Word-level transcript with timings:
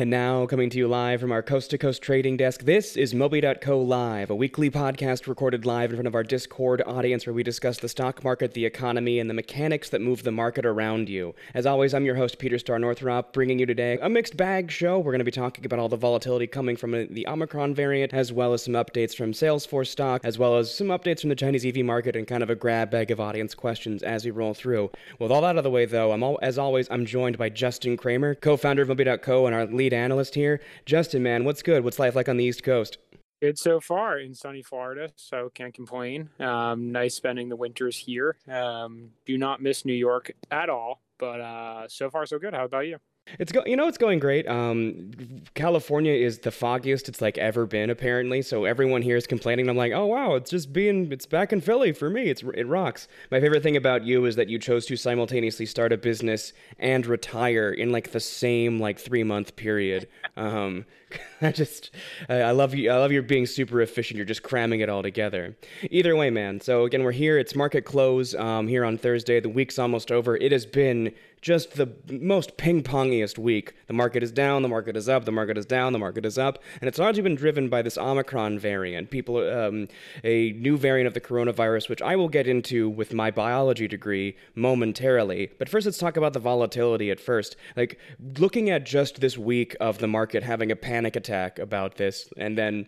And 0.00 0.08
now, 0.08 0.46
coming 0.46 0.70
to 0.70 0.78
you 0.78 0.88
live 0.88 1.20
from 1.20 1.30
our 1.30 1.42
coast 1.42 1.68
to 1.72 1.76
coast 1.76 2.00
trading 2.00 2.38
desk, 2.38 2.62
this 2.62 2.96
is 2.96 3.12
Moby.co 3.12 3.82
Live, 3.82 4.30
a 4.30 4.34
weekly 4.34 4.70
podcast 4.70 5.26
recorded 5.26 5.66
live 5.66 5.90
in 5.90 5.96
front 5.96 6.06
of 6.06 6.14
our 6.14 6.22
Discord 6.22 6.82
audience 6.86 7.26
where 7.26 7.34
we 7.34 7.42
discuss 7.42 7.76
the 7.76 7.88
stock 7.90 8.24
market, 8.24 8.54
the 8.54 8.64
economy, 8.64 9.18
and 9.18 9.28
the 9.28 9.34
mechanics 9.34 9.90
that 9.90 10.00
move 10.00 10.22
the 10.22 10.32
market 10.32 10.64
around 10.64 11.10
you. 11.10 11.34
As 11.52 11.66
always, 11.66 11.92
I'm 11.92 12.06
your 12.06 12.14
host, 12.14 12.38
Peter 12.38 12.58
Starr 12.58 12.78
Northrop, 12.78 13.34
bringing 13.34 13.58
you 13.58 13.66
today 13.66 13.98
a 14.00 14.08
mixed 14.08 14.38
bag 14.38 14.70
show. 14.70 14.98
We're 14.98 15.12
going 15.12 15.18
to 15.18 15.24
be 15.26 15.30
talking 15.30 15.66
about 15.66 15.78
all 15.78 15.90
the 15.90 15.98
volatility 15.98 16.46
coming 16.46 16.76
from 16.76 16.92
the 16.92 17.26
Omicron 17.28 17.74
variant, 17.74 18.14
as 18.14 18.32
well 18.32 18.54
as 18.54 18.62
some 18.62 18.72
updates 18.72 19.14
from 19.14 19.32
Salesforce 19.32 19.88
stock, 19.88 20.22
as 20.24 20.38
well 20.38 20.56
as 20.56 20.74
some 20.74 20.86
updates 20.86 21.20
from 21.20 21.28
the 21.28 21.36
Chinese 21.36 21.66
EV 21.66 21.84
market, 21.84 22.16
and 22.16 22.26
kind 22.26 22.42
of 22.42 22.48
a 22.48 22.54
grab 22.54 22.90
bag 22.90 23.10
of 23.10 23.20
audience 23.20 23.54
questions 23.54 24.02
as 24.02 24.24
we 24.24 24.30
roll 24.30 24.54
through. 24.54 24.90
With 25.18 25.30
all 25.30 25.42
that 25.42 25.48
out 25.48 25.58
of 25.58 25.64
the 25.64 25.70
way, 25.70 25.84
though, 25.84 26.12
I'm 26.12 26.22
all, 26.22 26.38
as 26.40 26.56
always, 26.56 26.88
I'm 26.90 27.04
joined 27.04 27.36
by 27.36 27.50
Justin 27.50 27.98
Kramer, 27.98 28.34
co 28.34 28.56
founder 28.56 28.80
of 28.80 28.88
Moby.co 28.88 29.44
and 29.44 29.54
our 29.54 29.66
lead 29.66 29.89
lead 29.90 29.96
analyst 29.96 30.34
here. 30.34 30.60
Justin, 30.86 31.22
man, 31.22 31.44
what's 31.44 31.62
good? 31.62 31.84
What's 31.84 31.98
life 31.98 32.14
like 32.14 32.28
on 32.28 32.36
the 32.36 32.44
East 32.44 32.62
Coast? 32.62 32.98
Good 33.42 33.58
so 33.58 33.80
far 33.80 34.18
in 34.18 34.34
sunny 34.34 34.62
Florida, 34.62 35.10
so 35.16 35.50
can't 35.54 35.72
complain. 35.72 36.28
Um, 36.38 36.92
nice 36.92 37.14
spending 37.14 37.48
the 37.48 37.56
winters 37.56 37.96
here. 37.96 38.36
Um, 38.46 39.10
do 39.24 39.38
not 39.38 39.62
miss 39.62 39.86
New 39.86 39.94
York 39.94 40.30
at 40.50 40.68
all, 40.68 41.00
but 41.18 41.40
uh, 41.40 41.88
so 41.88 42.10
far 42.10 42.26
so 42.26 42.38
good. 42.38 42.52
How 42.52 42.66
about 42.66 42.86
you? 42.86 42.98
It's 43.38 43.52
go- 43.52 43.64
you 43.66 43.76
know 43.76 43.88
it's 43.88 43.98
going 43.98 44.18
great. 44.18 44.48
Um, 44.48 45.12
California 45.54 46.12
is 46.12 46.40
the 46.40 46.50
foggiest 46.50 47.08
it's 47.08 47.20
like 47.20 47.38
ever 47.38 47.66
been 47.66 47.90
apparently. 47.90 48.42
So 48.42 48.64
everyone 48.64 49.02
here 49.02 49.16
is 49.16 49.26
complaining. 49.26 49.68
I'm 49.68 49.76
like, 49.76 49.92
oh 49.92 50.06
wow, 50.06 50.34
it's 50.34 50.50
just 50.50 50.72
being 50.72 51.10
it's 51.12 51.26
back 51.26 51.52
in 51.52 51.60
Philly 51.60 51.92
for 51.92 52.10
me. 52.10 52.24
It's 52.24 52.42
it 52.54 52.66
rocks. 52.66 53.08
My 53.30 53.40
favorite 53.40 53.62
thing 53.62 53.76
about 53.76 54.04
you 54.04 54.24
is 54.24 54.36
that 54.36 54.48
you 54.48 54.58
chose 54.58 54.86
to 54.86 54.96
simultaneously 54.96 55.66
start 55.66 55.92
a 55.92 55.96
business 55.96 56.52
and 56.78 57.06
retire 57.06 57.70
in 57.70 57.90
like 57.90 58.12
the 58.12 58.20
same 58.20 58.78
like 58.80 58.98
three 58.98 59.24
month 59.24 59.56
period. 59.56 60.08
Um, 60.36 60.86
I 61.40 61.52
just 61.52 61.90
I 62.28 62.50
love 62.50 62.74
you. 62.74 62.90
I 62.90 62.96
love 62.96 63.12
you 63.12 63.22
being 63.22 63.46
super 63.46 63.80
efficient. 63.80 64.16
You're 64.16 64.26
just 64.26 64.42
cramming 64.42 64.80
it 64.80 64.88
all 64.88 65.02
together. 65.02 65.56
Either 65.90 66.14
way, 66.16 66.30
man. 66.30 66.60
So 66.60 66.84
again, 66.84 67.02
we're 67.02 67.12
here. 67.12 67.38
It's 67.38 67.54
market 67.54 67.84
close 67.84 68.34
um, 68.34 68.68
here 68.68 68.84
on 68.84 68.98
Thursday. 68.98 69.40
The 69.40 69.48
week's 69.48 69.78
almost 69.78 70.12
over. 70.12 70.36
It 70.36 70.52
has 70.52 70.66
been 70.66 71.12
just 71.40 71.74
the 71.74 71.88
most 72.10 72.56
ping 72.56 72.82
pongiest 72.82 73.38
week. 73.38 73.74
The 73.86 73.92
market 73.92 74.22
is 74.22 74.32
down, 74.32 74.62
the 74.62 74.68
market 74.68 74.96
is 74.96 75.08
up, 75.08 75.24
the 75.24 75.32
market 75.32 75.56
is 75.56 75.66
down, 75.66 75.92
the 75.92 75.98
market 75.98 76.24
is 76.24 76.38
up, 76.38 76.62
and 76.80 76.88
it's 76.88 76.98
largely 76.98 77.22
been 77.22 77.34
driven 77.34 77.68
by 77.68 77.82
this 77.82 77.96
Omicron 77.96 78.58
variant. 78.58 79.10
People, 79.10 79.36
um, 79.48 79.88
a 80.22 80.52
new 80.52 80.76
variant 80.76 81.06
of 81.06 81.14
the 81.14 81.20
coronavirus, 81.20 81.88
which 81.88 82.02
I 82.02 82.16
will 82.16 82.28
get 82.28 82.46
into 82.46 82.88
with 82.88 83.14
my 83.14 83.30
biology 83.30 83.88
degree 83.88 84.36
momentarily. 84.54 85.50
But 85.58 85.68
first, 85.68 85.86
let's 85.86 85.98
talk 85.98 86.16
about 86.16 86.32
the 86.32 86.40
volatility 86.40 87.10
at 87.10 87.20
first. 87.20 87.56
Like 87.76 87.98
looking 88.38 88.70
at 88.70 88.84
just 88.84 89.20
this 89.20 89.38
week 89.38 89.76
of 89.80 89.98
the 89.98 90.08
market 90.08 90.42
having 90.42 90.70
a 90.70 90.76
panic 90.76 91.16
attack 91.16 91.58
about 91.58 91.96
this, 91.96 92.28
and 92.36 92.58
then 92.58 92.86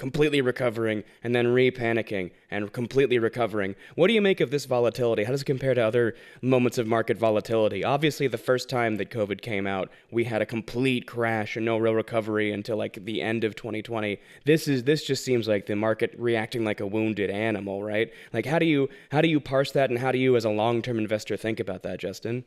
completely 0.00 0.40
recovering 0.40 1.04
and 1.22 1.34
then 1.34 1.48
re-panicking 1.48 2.30
and 2.50 2.72
completely 2.72 3.18
recovering. 3.18 3.76
What 3.96 4.08
do 4.08 4.14
you 4.14 4.22
make 4.22 4.40
of 4.40 4.50
this 4.50 4.64
volatility? 4.64 5.24
How 5.24 5.32
does 5.32 5.42
it 5.42 5.44
compare 5.44 5.74
to 5.74 5.82
other 5.82 6.14
moments 6.40 6.78
of 6.78 6.86
market 6.86 7.18
volatility? 7.18 7.84
Obviously, 7.84 8.26
the 8.26 8.38
first 8.38 8.70
time 8.70 8.96
that 8.96 9.10
COVID 9.10 9.42
came 9.42 9.66
out, 9.66 9.90
we 10.10 10.24
had 10.24 10.40
a 10.40 10.46
complete 10.46 11.06
crash 11.06 11.54
and 11.54 11.66
no 11.66 11.76
real 11.76 11.92
recovery 11.92 12.50
until 12.50 12.78
like 12.78 13.04
the 13.04 13.20
end 13.20 13.44
of 13.44 13.54
2020. 13.54 14.18
This 14.46 14.66
is 14.68 14.84
this 14.84 15.04
just 15.04 15.22
seems 15.22 15.46
like 15.46 15.66
the 15.66 15.76
market 15.76 16.14
reacting 16.16 16.64
like 16.64 16.80
a 16.80 16.86
wounded 16.86 17.28
animal, 17.28 17.82
right? 17.82 18.10
Like 18.32 18.46
how 18.46 18.58
do 18.58 18.64
you 18.64 18.88
how 19.10 19.20
do 19.20 19.28
you 19.28 19.38
parse 19.38 19.72
that 19.72 19.90
and 19.90 19.98
how 19.98 20.12
do 20.12 20.18
you 20.18 20.34
as 20.34 20.46
a 20.46 20.50
long-term 20.50 20.98
investor 20.98 21.36
think 21.36 21.60
about 21.60 21.82
that, 21.82 22.00
Justin? 22.00 22.46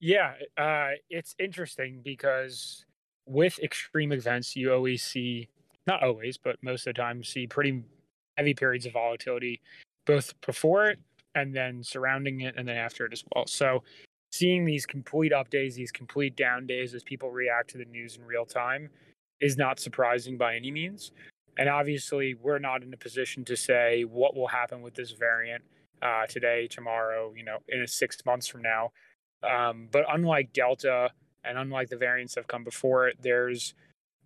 Yeah, 0.00 0.32
uh, 0.56 0.92
it's 1.10 1.34
interesting 1.38 2.00
because 2.02 2.86
with 3.26 3.58
extreme 3.62 4.12
events, 4.12 4.56
you 4.56 4.72
always 4.72 5.02
see 5.02 5.50
not 5.86 6.02
always, 6.02 6.36
but 6.36 6.56
most 6.62 6.86
of 6.86 6.94
the 6.94 7.00
time, 7.00 7.22
see 7.24 7.46
pretty 7.46 7.82
heavy 8.36 8.54
periods 8.54 8.86
of 8.86 8.92
volatility, 8.92 9.60
both 10.06 10.34
before 10.40 10.86
it 10.86 10.98
and 11.34 11.54
then 11.54 11.82
surrounding 11.82 12.40
it 12.40 12.54
and 12.56 12.68
then 12.68 12.76
after 12.76 13.06
it 13.06 13.12
as 13.12 13.24
well. 13.34 13.46
So 13.46 13.82
seeing 14.30 14.64
these 14.64 14.86
complete 14.86 15.32
up 15.32 15.50
days, 15.50 15.74
these 15.74 15.92
complete 15.92 16.36
down 16.36 16.66
days 16.66 16.94
as 16.94 17.02
people 17.02 17.30
react 17.30 17.70
to 17.70 17.78
the 17.78 17.84
news 17.84 18.16
in 18.16 18.24
real 18.24 18.44
time 18.44 18.88
is 19.40 19.56
not 19.56 19.80
surprising 19.80 20.36
by 20.36 20.56
any 20.56 20.70
means. 20.70 21.12
And 21.58 21.68
obviously, 21.68 22.34
we're 22.34 22.58
not 22.58 22.82
in 22.82 22.92
a 22.94 22.96
position 22.96 23.44
to 23.44 23.56
say 23.56 24.02
what 24.02 24.34
will 24.34 24.48
happen 24.48 24.80
with 24.80 24.94
this 24.94 25.10
variant 25.12 25.62
uh, 26.00 26.26
today, 26.26 26.66
tomorrow, 26.66 27.32
you 27.36 27.44
know, 27.44 27.58
in 27.68 27.86
six 27.86 28.16
months 28.24 28.46
from 28.46 28.62
now. 28.62 28.92
Um, 29.42 29.88
but 29.90 30.04
unlike 30.10 30.52
Delta 30.52 31.10
and 31.44 31.58
unlike 31.58 31.90
the 31.90 31.96
variants 31.96 32.34
that 32.34 32.40
have 32.40 32.48
come 32.48 32.64
before 32.64 33.08
it, 33.08 33.18
there's 33.20 33.74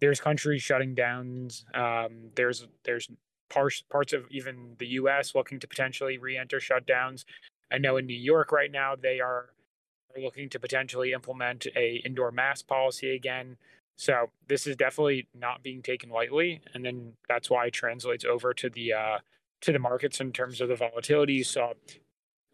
there's 0.00 0.20
countries 0.20 0.62
shutting 0.62 0.94
down. 0.94 1.48
Um, 1.74 2.30
there's 2.34 2.66
there's 2.84 3.08
parts 3.48 3.82
parts 3.90 4.12
of 4.12 4.24
even 4.30 4.76
the 4.78 4.86
U.S. 4.88 5.34
looking 5.34 5.58
to 5.60 5.68
potentially 5.68 6.18
re-enter 6.18 6.58
shutdowns. 6.58 7.24
I 7.70 7.78
know 7.78 7.96
in 7.96 8.06
New 8.06 8.14
York 8.14 8.52
right 8.52 8.70
now 8.70 8.94
they 9.00 9.20
are 9.20 9.50
looking 10.20 10.48
to 10.50 10.58
potentially 10.58 11.12
implement 11.12 11.66
a 11.76 12.02
indoor 12.04 12.30
mask 12.30 12.66
policy 12.66 13.14
again. 13.14 13.56
So 13.96 14.30
this 14.48 14.66
is 14.66 14.76
definitely 14.76 15.26
not 15.34 15.62
being 15.62 15.82
taken 15.82 16.10
lightly, 16.10 16.60
and 16.74 16.84
then 16.84 17.14
that's 17.28 17.48
why 17.48 17.66
it 17.66 17.72
translates 17.72 18.24
over 18.24 18.52
to 18.54 18.68
the 18.68 18.92
uh, 18.92 19.18
to 19.62 19.72
the 19.72 19.78
markets 19.78 20.20
in 20.20 20.32
terms 20.32 20.60
of 20.60 20.68
the 20.68 20.76
volatility. 20.76 21.34
You 21.34 21.44
saw 21.44 21.72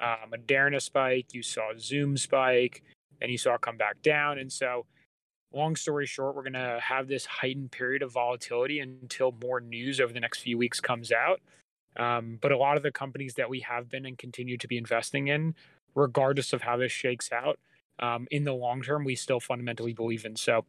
uh, 0.00 0.16
Moderna 0.32 0.80
spike, 0.80 1.34
you 1.34 1.42
saw 1.42 1.72
Zoom 1.76 2.16
spike, 2.16 2.82
and 3.20 3.30
you 3.30 3.38
saw 3.38 3.58
come 3.58 3.76
back 3.76 4.02
down, 4.02 4.38
and 4.38 4.52
so 4.52 4.86
long 5.54 5.76
story 5.76 6.06
short, 6.06 6.34
we're 6.34 6.42
going 6.42 6.52
to 6.54 6.80
have 6.82 7.08
this 7.08 7.26
heightened 7.26 7.70
period 7.70 8.02
of 8.02 8.12
volatility 8.12 8.80
until 8.80 9.34
more 9.42 9.60
news 9.60 10.00
over 10.00 10.12
the 10.12 10.20
next 10.20 10.40
few 10.40 10.58
weeks 10.58 10.80
comes 10.80 11.12
out. 11.12 11.40
Um, 11.96 12.38
but 12.40 12.52
a 12.52 12.56
lot 12.56 12.76
of 12.76 12.82
the 12.82 12.90
companies 12.90 13.34
that 13.34 13.48
we 13.48 13.60
have 13.60 13.88
been 13.88 14.06
and 14.06 14.16
continue 14.16 14.56
to 14.56 14.68
be 14.68 14.78
investing 14.78 15.28
in, 15.28 15.54
regardless 15.94 16.52
of 16.52 16.62
how 16.62 16.76
this 16.76 16.92
shakes 16.92 17.30
out, 17.32 17.58
um, 17.98 18.26
in 18.30 18.44
the 18.44 18.52
long 18.52 18.82
term, 18.82 19.04
we 19.04 19.14
still 19.14 19.40
fundamentally 19.40 19.92
believe 19.92 20.24
in. 20.24 20.36
So, 20.36 20.64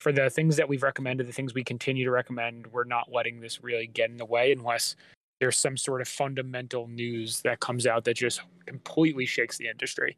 for 0.00 0.12
the 0.12 0.28
things 0.28 0.56
that 0.56 0.68
we've 0.68 0.82
recommended, 0.82 1.26
the 1.28 1.32
things 1.32 1.54
we 1.54 1.64
continue 1.64 2.04
to 2.04 2.10
recommend, 2.10 2.66
we're 2.68 2.84
not 2.84 3.12
letting 3.12 3.40
this 3.40 3.62
really 3.62 3.86
get 3.86 4.10
in 4.10 4.16
the 4.16 4.24
way 4.24 4.52
unless 4.52 4.96
there's 5.40 5.56
some 5.56 5.76
sort 5.76 6.00
of 6.00 6.08
fundamental 6.08 6.88
news 6.88 7.40
that 7.42 7.60
comes 7.60 7.86
out 7.86 8.04
that 8.04 8.16
just 8.16 8.40
completely 8.66 9.26
shakes 9.26 9.56
the 9.58 9.68
industry. 9.68 10.16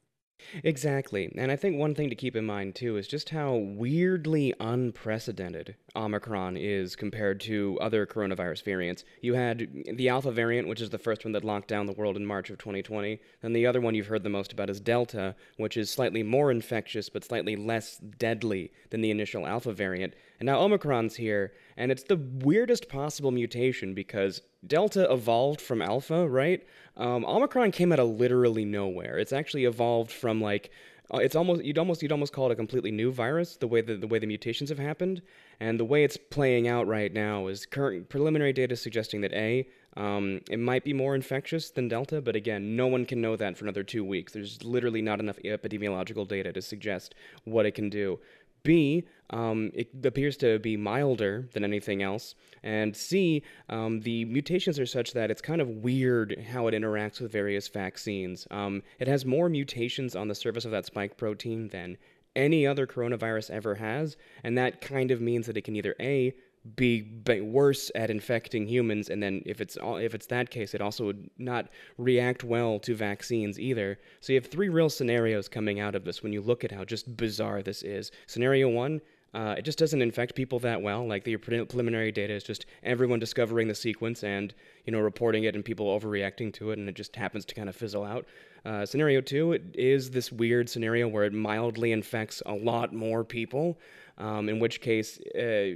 Exactly. 0.63 1.33
And 1.37 1.51
I 1.51 1.57
think 1.57 1.79
one 1.79 1.95
thing 1.95 2.11
to 2.11 2.17
keep 2.17 2.37
in 2.37 2.47
mind 2.47 2.75
too 2.75 2.97
is 2.97 3.09
just 3.09 3.31
how 3.31 3.55
weirdly 3.55 4.55
unprecedented 4.61 5.77
Omicron 5.95 6.57
is 6.57 6.95
compared 6.97 7.41
to 7.41 7.79
other 7.81 8.07
coronavirus 8.07 8.63
variants. 8.63 9.05
You 9.23 9.35
had 9.35 9.69
the 9.95 10.09
Alpha 10.09 10.31
variant, 10.31 10.69
which 10.69 10.81
is 10.81 10.91
the 10.91 10.99
first 10.99 11.25
one 11.25 11.33
that 11.33 11.45
locked 11.45 11.69
down 11.69 11.87
the 11.87 11.93
world 11.93 12.17
in 12.17 12.27
March 12.27 12.51
of 12.51 12.59
2020. 12.59 13.21
and 13.43 13.57
the 13.57 13.67
other 13.67 13.81
one 13.81 13.95
you've 13.95 14.07
heard 14.07 14.23
the 14.23 14.29
most 14.29 14.53
about 14.53 14.71
is 14.71 14.81
Delta, 14.81 15.35
which 15.57 15.77
is 15.77 15.91
slightly 15.91 16.23
more 16.23 16.51
infectious 16.51 17.09
but 17.09 17.25
slightly 17.25 17.57
less 17.57 17.99
deadly 18.19 18.73
than 18.91 19.01
the 19.01 19.11
initial 19.11 19.47
Alpha 19.47 19.73
variant. 19.73 20.15
And 20.39 20.47
now 20.47 20.61
Omicron's 20.61 21.17
here, 21.17 21.55
and 21.77 21.91
it's 21.91 22.03
the 22.03 22.17
weirdest 22.17 22.89
possible 22.89 23.31
mutation 23.31 23.95
because 23.95 24.43
Delta 24.67 25.11
evolved 25.13 25.61
from 25.61 25.83
Alpha, 25.83 26.29
right? 26.29 26.67
Um, 26.97 27.25
Omicron 27.25 27.73
came 27.73 27.93
out 27.93 28.01
of 28.01 28.09
literally 28.09 28.65
nowhere. 28.65 29.19
It's 29.19 29.33
actually 29.33 29.65
evolved 29.65 30.11
from 30.11 30.41
like 30.41 30.71
uh, 31.13 31.19
it's 31.19 31.37
almost 31.37 31.63
you'd 31.63 31.79
almost 31.79 32.03
you'd 32.03 32.13
almost 32.13 32.33
call 32.33 32.51
it 32.51 32.53
a 32.53 32.57
completely 32.57 32.91
new 32.91 33.13
virus 33.13 33.57
the 33.57 33.67
way 33.67 33.81
the, 33.81 33.97
the 33.97 34.07
way 34.07 34.19
the 34.19 34.27
mutations 34.27 34.71
have 34.71 34.79
happened 34.79 35.23
and 35.61 35.79
the 35.79 35.85
way 35.85 36.03
it's 36.03 36.17
playing 36.17 36.67
out 36.67 36.87
right 36.87 37.13
now 37.13 37.47
is 37.47 37.65
current 37.65 38.09
preliminary 38.09 38.53
data 38.53 38.75
suggesting 38.75 39.21
that 39.21 39.33
a 39.33 39.67
um, 39.97 40.41
it 40.51 40.59
might 40.59 40.85
be 40.85 40.93
more 40.93 41.15
infectious 41.15 41.71
than 41.71 41.87
delta 41.87 42.21
but 42.21 42.35
again 42.35 42.75
no 42.75 42.89
one 42.89 43.05
can 43.05 43.21
know 43.21 43.37
that 43.37 43.57
for 43.57 43.65
another 43.65 43.85
two 43.85 44.05
weeks 44.05 44.33
there's 44.33 44.65
literally 44.65 45.01
not 45.01 45.21
enough 45.21 45.39
epidemiological 45.45 46.27
data 46.27 46.53
to 46.53 46.61
suggest 46.61 47.15
what 47.45 47.67
it 47.67 47.73
can 47.73 47.89
do 47.89 48.19
B, 48.67 49.05
um, 49.31 49.71
it 49.75 49.89
appears 50.05 50.37
to 50.39 50.59
be 50.59 50.77
milder 50.77 51.49
than 51.53 51.63
anything 51.63 52.03
else. 52.03 52.35
And 52.65 52.97
C, 52.97 53.43
um, 53.69 54.01
the 54.01 54.25
mutations 54.25 54.79
are 54.81 54.87
such 54.87 55.13
that 55.13 55.31
it's 55.31 55.41
kind 55.41 55.61
of 55.61 55.69
weird 55.69 56.45
how 56.53 56.67
it 56.67 56.75
interacts 56.75 57.21
with 57.21 57.31
various 57.31 57.69
vaccines. 57.69 58.47
Um, 58.51 58.83
it 58.99 59.07
has 59.07 59.25
more 59.25 59.49
mutations 59.49 60.17
on 60.17 60.27
the 60.27 60.35
surface 60.35 60.65
of 60.65 60.73
that 60.73 60.85
spike 60.85 61.17
protein 61.17 61.69
than 61.69 61.97
any 62.35 62.67
other 62.67 62.87
coronavirus 62.87 63.51
ever 63.51 63.77
has, 63.77 64.17
and 64.45 64.59
that 64.59 64.81
kind 64.81 65.11
of 65.11 65.21
means 65.21 65.47
that 65.47 65.57
it 65.57 65.63
can 65.63 65.77
either 65.77 65.95
A, 66.01 66.35
be 66.75 67.03
worse 67.43 67.91
at 67.95 68.11
infecting 68.11 68.67
humans, 68.67 69.09
and 69.11 69.23
then 69.23 69.43
if 69.47 69.61
it's 69.61 69.77
all, 69.77 69.97
if 69.97 70.15
it's 70.15 70.27
that 70.27 70.51
case, 70.51 70.75
it 70.75 70.81
also 70.81 71.05
would 71.07 71.31
not 71.39 71.69
react 71.99 72.43
well 72.43 72.79
to 72.81 72.95
vaccines 72.95 73.61
either. 73.61 73.99
So 74.21 74.33
you 74.33 74.41
have 74.41 74.51
three 74.51 74.69
real 74.69 74.91
scenarios 74.91 75.49
coming 75.49 75.81
out 75.81 75.95
of 75.95 76.05
this 76.05 76.23
when 76.23 76.33
you 76.33 76.41
look 76.41 76.65
at 76.65 76.73
how 76.73 76.85
just 76.85 77.17
bizarre 77.17 77.63
this 77.63 77.83
is. 77.83 78.11
Scenario 78.27 78.69
one. 78.69 79.01
Uh, 79.35 79.55
it 79.59 79.63
just 79.63 79.79
doesn't 79.79 80.01
infect 80.01 80.35
people 80.35 80.59
that 80.61 80.81
well. 80.81 81.07
Like 81.07 81.25
the 81.25 81.37
preliminary 81.37 82.11
data 82.11 82.33
is 82.33 82.43
just 82.43 82.65
everyone 82.83 83.19
discovering 83.19 83.69
the 83.69 83.75
sequence 83.75 84.25
and 84.25 84.55
you 84.87 84.93
know 84.93 85.01
reporting 85.01 85.45
it 85.45 85.55
and 85.55 85.65
people 85.65 85.99
overreacting 85.99 86.55
to 86.55 86.71
it, 86.71 86.79
and 86.79 86.89
it 86.89 86.95
just 86.95 87.15
happens 87.15 87.45
to 87.45 87.55
kind 87.55 87.69
of 87.69 87.77
fizzle 87.77 88.05
out. 88.05 88.27
Uh, 88.67 88.85
scenario 88.85 89.21
two 89.21 89.53
it 89.53 89.63
is 89.75 90.11
this 90.11 90.33
weird 90.33 90.69
scenario 90.69 91.07
where 91.07 91.23
it 91.23 91.33
mildly 91.33 91.93
infects 91.93 92.43
a 92.47 92.53
lot 92.53 92.93
more 92.93 93.23
people. 93.23 93.79
Um, 94.19 94.49
in 94.49 94.59
which 94.59 94.81
case, 94.81 95.21
uh, 95.39 95.71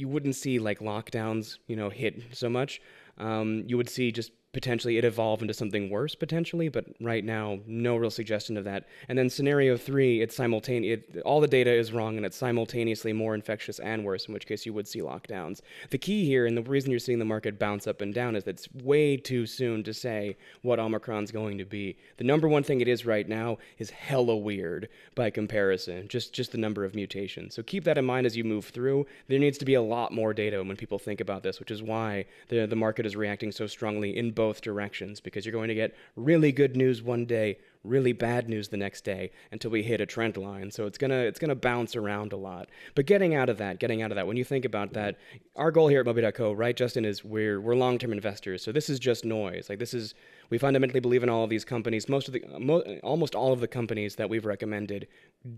you 0.00 0.06
wouldn't 0.06 0.36
see 0.36 0.58
like 0.60 0.78
lockdowns, 0.78 1.58
you 1.66 1.74
know, 1.74 1.90
hit 1.90 2.22
so 2.30 2.48
much. 2.48 2.80
Um, 3.18 3.64
you 3.66 3.76
would 3.76 3.88
see 3.88 4.12
just 4.12 4.30
potentially 4.56 4.96
it 4.96 5.04
evolve 5.04 5.42
into 5.42 5.52
something 5.52 5.90
worse 5.90 6.14
potentially, 6.14 6.70
but 6.70 6.86
right 6.98 7.26
now 7.26 7.58
no 7.66 7.94
real 7.94 8.10
suggestion 8.10 8.56
of 8.56 8.64
that. 8.64 8.88
And 9.06 9.18
then 9.18 9.28
scenario 9.28 9.76
three, 9.76 10.22
it's 10.22 10.34
simultaneous. 10.34 11.02
It, 11.12 11.20
all 11.26 11.42
the 11.42 11.46
data 11.46 11.70
is 11.70 11.92
wrong, 11.92 12.16
and 12.16 12.24
it's 12.24 12.38
simultaneously 12.38 13.12
more 13.12 13.34
infectious 13.34 13.78
and 13.80 14.02
worse. 14.02 14.28
In 14.28 14.32
which 14.32 14.46
case 14.46 14.64
you 14.64 14.72
would 14.72 14.88
see 14.88 15.00
lockdowns. 15.00 15.60
The 15.90 15.98
key 15.98 16.24
here, 16.24 16.46
and 16.46 16.56
the 16.56 16.62
reason 16.62 16.90
you're 16.90 17.00
seeing 17.00 17.18
the 17.18 17.26
market 17.26 17.58
bounce 17.58 17.86
up 17.86 18.00
and 18.00 18.14
down, 18.14 18.34
is 18.34 18.44
that 18.44 18.56
it's 18.56 18.68
way 18.82 19.18
too 19.18 19.44
soon 19.44 19.82
to 19.84 19.92
say 19.92 20.38
what 20.62 20.78
Omicron's 20.78 21.30
going 21.30 21.58
to 21.58 21.66
be. 21.66 21.98
The 22.16 22.24
number 22.24 22.48
one 22.48 22.62
thing 22.62 22.80
it 22.80 22.88
is 22.88 23.04
right 23.04 23.28
now 23.28 23.58
is 23.76 23.90
hella 23.90 24.38
weird 24.38 24.88
by 25.14 25.28
comparison, 25.28 26.08
just 26.08 26.32
just 26.32 26.52
the 26.52 26.58
number 26.58 26.82
of 26.82 26.94
mutations. 26.94 27.54
So 27.54 27.62
keep 27.62 27.84
that 27.84 27.98
in 27.98 28.06
mind 28.06 28.24
as 28.24 28.38
you 28.38 28.44
move 28.44 28.64
through. 28.64 29.06
There 29.28 29.38
needs 29.38 29.58
to 29.58 29.66
be 29.66 29.74
a 29.74 29.82
lot 29.82 30.14
more 30.14 30.32
data 30.32 30.64
when 30.64 30.76
people 30.76 30.98
think 30.98 31.20
about 31.20 31.42
this, 31.42 31.60
which 31.60 31.70
is 31.70 31.82
why 31.82 32.24
the 32.48 32.64
the 32.64 32.74
market 32.74 33.04
is 33.04 33.16
reacting 33.16 33.52
so 33.52 33.66
strongly 33.66 34.16
in 34.16 34.30
both 34.30 34.45
both 34.46 34.60
directions 34.60 35.18
because 35.18 35.44
you're 35.44 35.52
going 35.52 35.66
to 35.66 35.74
get 35.74 35.92
really 36.14 36.52
good 36.52 36.76
news 36.76 37.02
one 37.02 37.26
day, 37.26 37.58
really 37.88 38.12
bad 38.12 38.48
news 38.48 38.68
the 38.68 38.76
next 38.76 39.04
day 39.04 39.30
until 39.52 39.70
we 39.70 39.82
hit 39.82 40.00
a 40.00 40.06
trend 40.06 40.36
line. 40.36 40.70
So 40.70 40.86
it's 40.86 40.98
gonna 40.98 41.20
it's 41.20 41.38
gonna 41.38 41.54
bounce 41.54 41.96
around 41.96 42.32
a 42.32 42.36
lot. 42.36 42.68
But 42.94 43.06
getting 43.06 43.34
out 43.34 43.48
of 43.48 43.58
that, 43.58 43.78
getting 43.78 44.02
out 44.02 44.10
of 44.10 44.16
that, 44.16 44.26
when 44.26 44.36
you 44.36 44.44
think 44.44 44.64
about 44.64 44.92
that, 44.94 45.18
our 45.54 45.70
goal 45.70 45.88
here 45.88 46.00
at 46.00 46.06
Moby.co, 46.06 46.52
right, 46.52 46.76
Justin, 46.76 47.04
is 47.04 47.24
we're 47.24 47.60
we're 47.60 47.76
long 47.76 47.98
term 47.98 48.12
investors. 48.12 48.62
So 48.62 48.72
this 48.72 48.88
is 48.88 48.98
just 48.98 49.24
noise. 49.24 49.68
Like 49.68 49.78
this 49.78 49.94
is 49.94 50.14
we 50.50 50.58
fundamentally 50.58 51.00
believe 51.00 51.22
in 51.22 51.28
all 51.28 51.44
of 51.44 51.50
these 51.50 51.64
companies. 51.64 52.08
Most 52.08 52.28
of 52.28 52.34
the 52.34 52.44
mo- 52.58 52.98
almost 53.02 53.34
all 53.34 53.52
of 53.52 53.60
the 53.60 53.68
companies 53.68 54.16
that 54.16 54.28
we've 54.28 54.46
recommended 54.46 55.08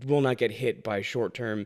will 0.05 0.21
not 0.21 0.37
get 0.37 0.51
hit 0.51 0.83
by 0.83 1.01
short 1.01 1.33
term 1.33 1.65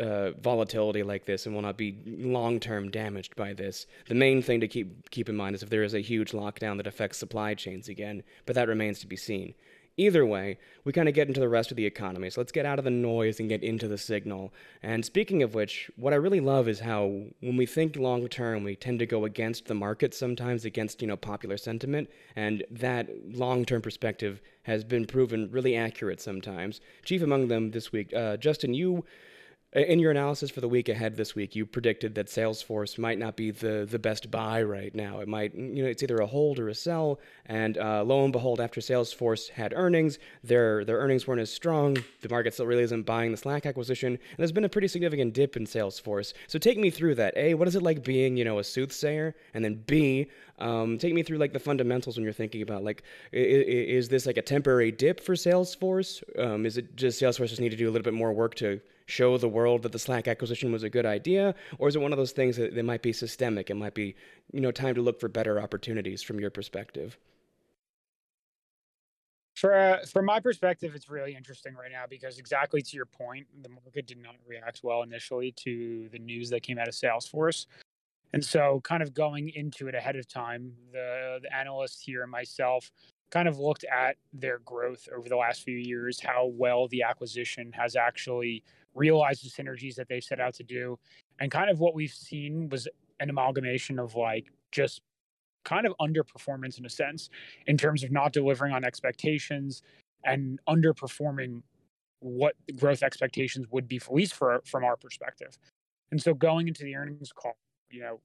uh, 0.00 0.30
volatility 0.40 1.02
like 1.02 1.26
this 1.26 1.46
and 1.46 1.54
will 1.54 1.62
not 1.62 1.76
be 1.76 1.98
long 2.06 2.58
term 2.60 2.90
damaged 2.90 3.36
by 3.36 3.52
this. 3.52 3.86
The 4.08 4.14
main 4.14 4.42
thing 4.42 4.60
to 4.60 4.68
keep 4.68 5.10
keep 5.10 5.28
in 5.28 5.36
mind 5.36 5.54
is 5.54 5.62
if 5.62 5.70
there 5.70 5.82
is 5.82 5.94
a 5.94 6.00
huge 6.00 6.32
lockdown 6.32 6.76
that 6.78 6.86
affects 6.86 7.18
supply 7.18 7.54
chains 7.54 7.88
again, 7.88 8.22
but 8.46 8.54
that 8.54 8.68
remains 8.68 9.00
to 9.00 9.06
be 9.06 9.16
seen. 9.16 9.54
Either 9.98 10.24
way, 10.24 10.58
we 10.84 10.92
kind 10.92 11.08
of 11.08 11.14
get 11.14 11.28
into 11.28 11.40
the 11.40 11.48
rest 11.48 11.70
of 11.70 11.76
the 11.76 11.84
economy. 11.84 12.30
So 12.30 12.40
let's 12.40 12.52
get 12.52 12.64
out 12.64 12.78
of 12.78 12.84
the 12.84 12.90
noise 12.90 13.40
and 13.40 13.48
get 13.48 13.62
into 13.62 13.88
the 13.88 13.98
signal. 13.98 14.52
And 14.82 15.04
speaking 15.04 15.42
of 15.42 15.54
which, 15.54 15.90
what 15.96 16.14
I 16.14 16.16
really 16.16 16.40
love 16.40 16.66
is 16.66 16.80
how 16.80 17.04
when 17.40 17.56
we 17.56 17.66
think 17.66 17.96
long 17.96 18.26
term, 18.28 18.64
we 18.64 18.74
tend 18.74 19.00
to 19.00 19.06
go 19.06 19.26
against 19.26 19.66
the 19.66 19.74
market 19.74 20.14
sometimes, 20.14 20.64
against 20.64 21.02
you 21.02 21.08
know 21.08 21.16
popular 21.16 21.58
sentiment, 21.58 22.08
and 22.36 22.64
that 22.70 23.10
long 23.36 23.66
term 23.66 23.82
perspective 23.82 24.40
has 24.62 24.82
been 24.82 25.04
proven 25.04 25.50
really 25.50 25.76
accurate 25.76 26.20
sometimes. 26.20 26.80
Chief 27.04 27.20
among 27.20 27.48
them 27.48 27.70
this 27.70 27.92
week, 27.92 28.14
uh, 28.14 28.38
Justin, 28.38 28.72
you 28.72 29.04
in 29.72 29.98
your 29.98 30.10
analysis 30.10 30.50
for 30.50 30.60
the 30.60 30.68
week 30.68 30.90
ahead 30.90 31.16
this 31.16 31.34
week, 31.34 31.56
you 31.56 31.64
predicted 31.64 32.14
that 32.14 32.26
Salesforce 32.26 32.98
might 32.98 33.18
not 33.18 33.36
be 33.36 33.50
the, 33.50 33.86
the 33.90 33.98
best 33.98 34.30
buy 34.30 34.62
right 34.62 34.94
now. 34.94 35.20
It 35.20 35.28
might, 35.28 35.54
you 35.54 35.82
know, 35.82 35.88
it's 35.88 36.02
either 36.02 36.18
a 36.18 36.26
hold 36.26 36.58
or 36.58 36.68
a 36.68 36.74
sell. 36.74 37.20
And 37.46 37.78
uh, 37.78 38.04
lo 38.04 38.22
and 38.22 38.32
behold, 38.32 38.60
after 38.60 38.82
Salesforce 38.82 39.48
had 39.48 39.72
earnings, 39.74 40.18
their 40.44 40.84
their 40.84 40.98
earnings 40.98 41.26
weren't 41.26 41.40
as 41.40 41.50
strong. 41.50 41.96
The 42.20 42.28
market 42.28 42.52
still 42.52 42.66
really 42.66 42.82
isn't 42.82 43.04
buying 43.04 43.30
the 43.30 43.36
Slack 43.38 43.64
acquisition, 43.64 44.12
and 44.12 44.38
there's 44.38 44.52
been 44.52 44.64
a 44.64 44.68
pretty 44.68 44.88
significant 44.88 45.32
dip 45.32 45.56
in 45.56 45.64
Salesforce. 45.64 46.34
So 46.48 46.58
take 46.58 46.76
me 46.76 46.90
through 46.90 47.14
that. 47.14 47.34
A, 47.36 47.54
what 47.54 47.66
is 47.66 47.74
it 47.74 47.82
like 47.82 48.04
being, 48.04 48.36
you 48.36 48.44
know, 48.44 48.58
a 48.58 48.64
soothsayer? 48.64 49.34
And 49.54 49.64
then 49.64 49.82
B, 49.86 50.26
um, 50.58 50.98
take 50.98 51.14
me 51.14 51.22
through 51.22 51.38
like 51.38 51.54
the 51.54 51.58
fundamentals 51.58 52.16
when 52.16 52.24
you're 52.24 52.32
thinking 52.34 52.60
about 52.60 52.84
like, 52.84 53.04
is, 53.32 54.04
is 54.04 54.08
this 54.10 54.26
like 54.26 54.36
a 54.36 54.42
temporary 54.42 54.92
dip 54.92 55.18
for 55.20 55.34
Salesforce? 55.34 56.22
Um, 56.38 56.66
is 56.66 56.76
it 56.76 56.94
just 56.94 57.20
Salesforce 57.20 57.48
just 57.48 57.60
need 57.60 57.70
to 57.70 57.76
do 57.76 57.88
a 57.88 57.90
little 57.90 58.04
bit 58.04 58.14
more 58.14 58.32
work 58.34 58.54
to 58.56 58.80
show 59.12 59.36
the 59.36 59.48
world 59.48 59.82
that 59.82 59.92
the 59.92 59.98
Slack 59.98 60.26
acquisition 60.26 60.72
was 60.72 60.82
a 60.82 60.90
good 60.90 61.06
idea, 61.06 61.54
or 61.78 61.88
is 61.88 61.96
it 61.96 62.00
one 62.00 62.12
of 62.12 62.18
those 62.18 62.32
things 62.32 62.56
that, 62.56 62.74
that 62.74 62.84
might 62.84 63.02
be 63.02 63.12
systemic? 63.12 63.70
It 63.70 63.74
might 63.74 63.94
be, 63.94 64.16
you 64.52 64.60
know, 64.60 64.72
time 64.72 64.94
to 64.94 65.02
look 65.02 65.20
for 65.20 65.28
better 65.28 65.60
opportunities 65.60 66.22
from 66.22 66.40
your 66.40 66.50
perspective. 66.50 67.18
For 69.54 69.74
uh, 69.74 69.98
from 70.06 70.24
my 70.24 70.40
perspective, 70.40 70.94
it's 70.94 71.10
really 71.10 71.36
interesting 71.36 71.74
right 71.74 71.92
now 71.92 72.04
because 72.08 72.38
exactly 72.38 72.80
to 72.80 72.96
your 72.96 73.04
point, 73.04 73.46
the 73.62 73.68
market 73.68 74.06
did 74.06 74.18
not 74.18 74.34
react 74.46 74.80
well 74.82 75.02
initially 75.02 75.52
to 75.58 76.08
the 76.10 76.18
news 76.18 76.48
that 76.50 76.62
came 76.62 76.78
out 76.78 76.88
of 76.88 76.94
Salesforce, 76.94 77.66
and 78.32 78.42
so 78.42 78.80
kind 78.82 79.02
of 79.02 79.12
going 79.12 79.50
into 79.50 79.88
it 79.88 79.94
ahead 79.94 80.16
of 80.16 80.26
time, 80.26 80.72
the 80.90 81.38
the 81.42 81.54
analysts 81.54 82.00
here 82.00 82.22
and 82.22 82.30
myself 82.30 82.90
kind 83.32 83.48
of 83.48 83.58
looked 83.58 83.84
at 83.84 84.16
their 84.34 84.58
growth 84.58 85.08
over 85.16 85.28
the 85.28 85.36
last 85.36 85.64
few 85.64 85.78
years, 85.78 86.20
how 86.20 86.52
well 86.52 86.86
the 86.88 87.02
acquisition 87.02 87.72
has 87.72 87.96
actually 87.96 88.62
realized 88.94 89.42
the 89.42 89.48
synergies 89.48 89.94
that 89.94 90.06
they 90.06 90.20
set 90.20 90.38
out 90.38 90.54
to 90.54 90.62
do. 90.62 90.98
And 91.40 91.50
kind 91.50 91.70
of 91.70 91.80
what 91.80 91.94
we've 91.94 92.12
seen 92.12 92.68
was 92.68 92.86
an 93.20 93.30
amalgamation 93.30 93.98
of 93.98 94.14
like 94.14 94.52
just 94.70 95.00
kind 95.64 95.86
of 95.86 95.94
underperformance 95.98 96.78
in 96.78 96.84
a 96.84 96.90
sense 96.90 97.30
in 97.66 97.78
terms 97.78 98.04
of 98.04 98.12
not 98.12 98.32
delivering 98.32 98.74
on 98.74 98.84
expectations 98.84 99.82
and 100.24 100.60
underperforming 100.68 101.62
what 102.20 102.54
growth 102.76 103.02
expectations 103.02 103.66
would 103.70 103.88
be, 103.88 103.96
at 103.96 104.12
least 104.12 104.34
for, 104.34 104.60
from 104.66 104.84
our 104.84 104.96
perspective. 104.96 105.58
And 106.10 106.20
so 106.20 106.34
going 106.34 106.68
into 106.68 106.84
the 106.84 106.94
earnings 106.94 107.32
call, 107.32 107.56
you 107.90 108.02
know, 108.02 108.20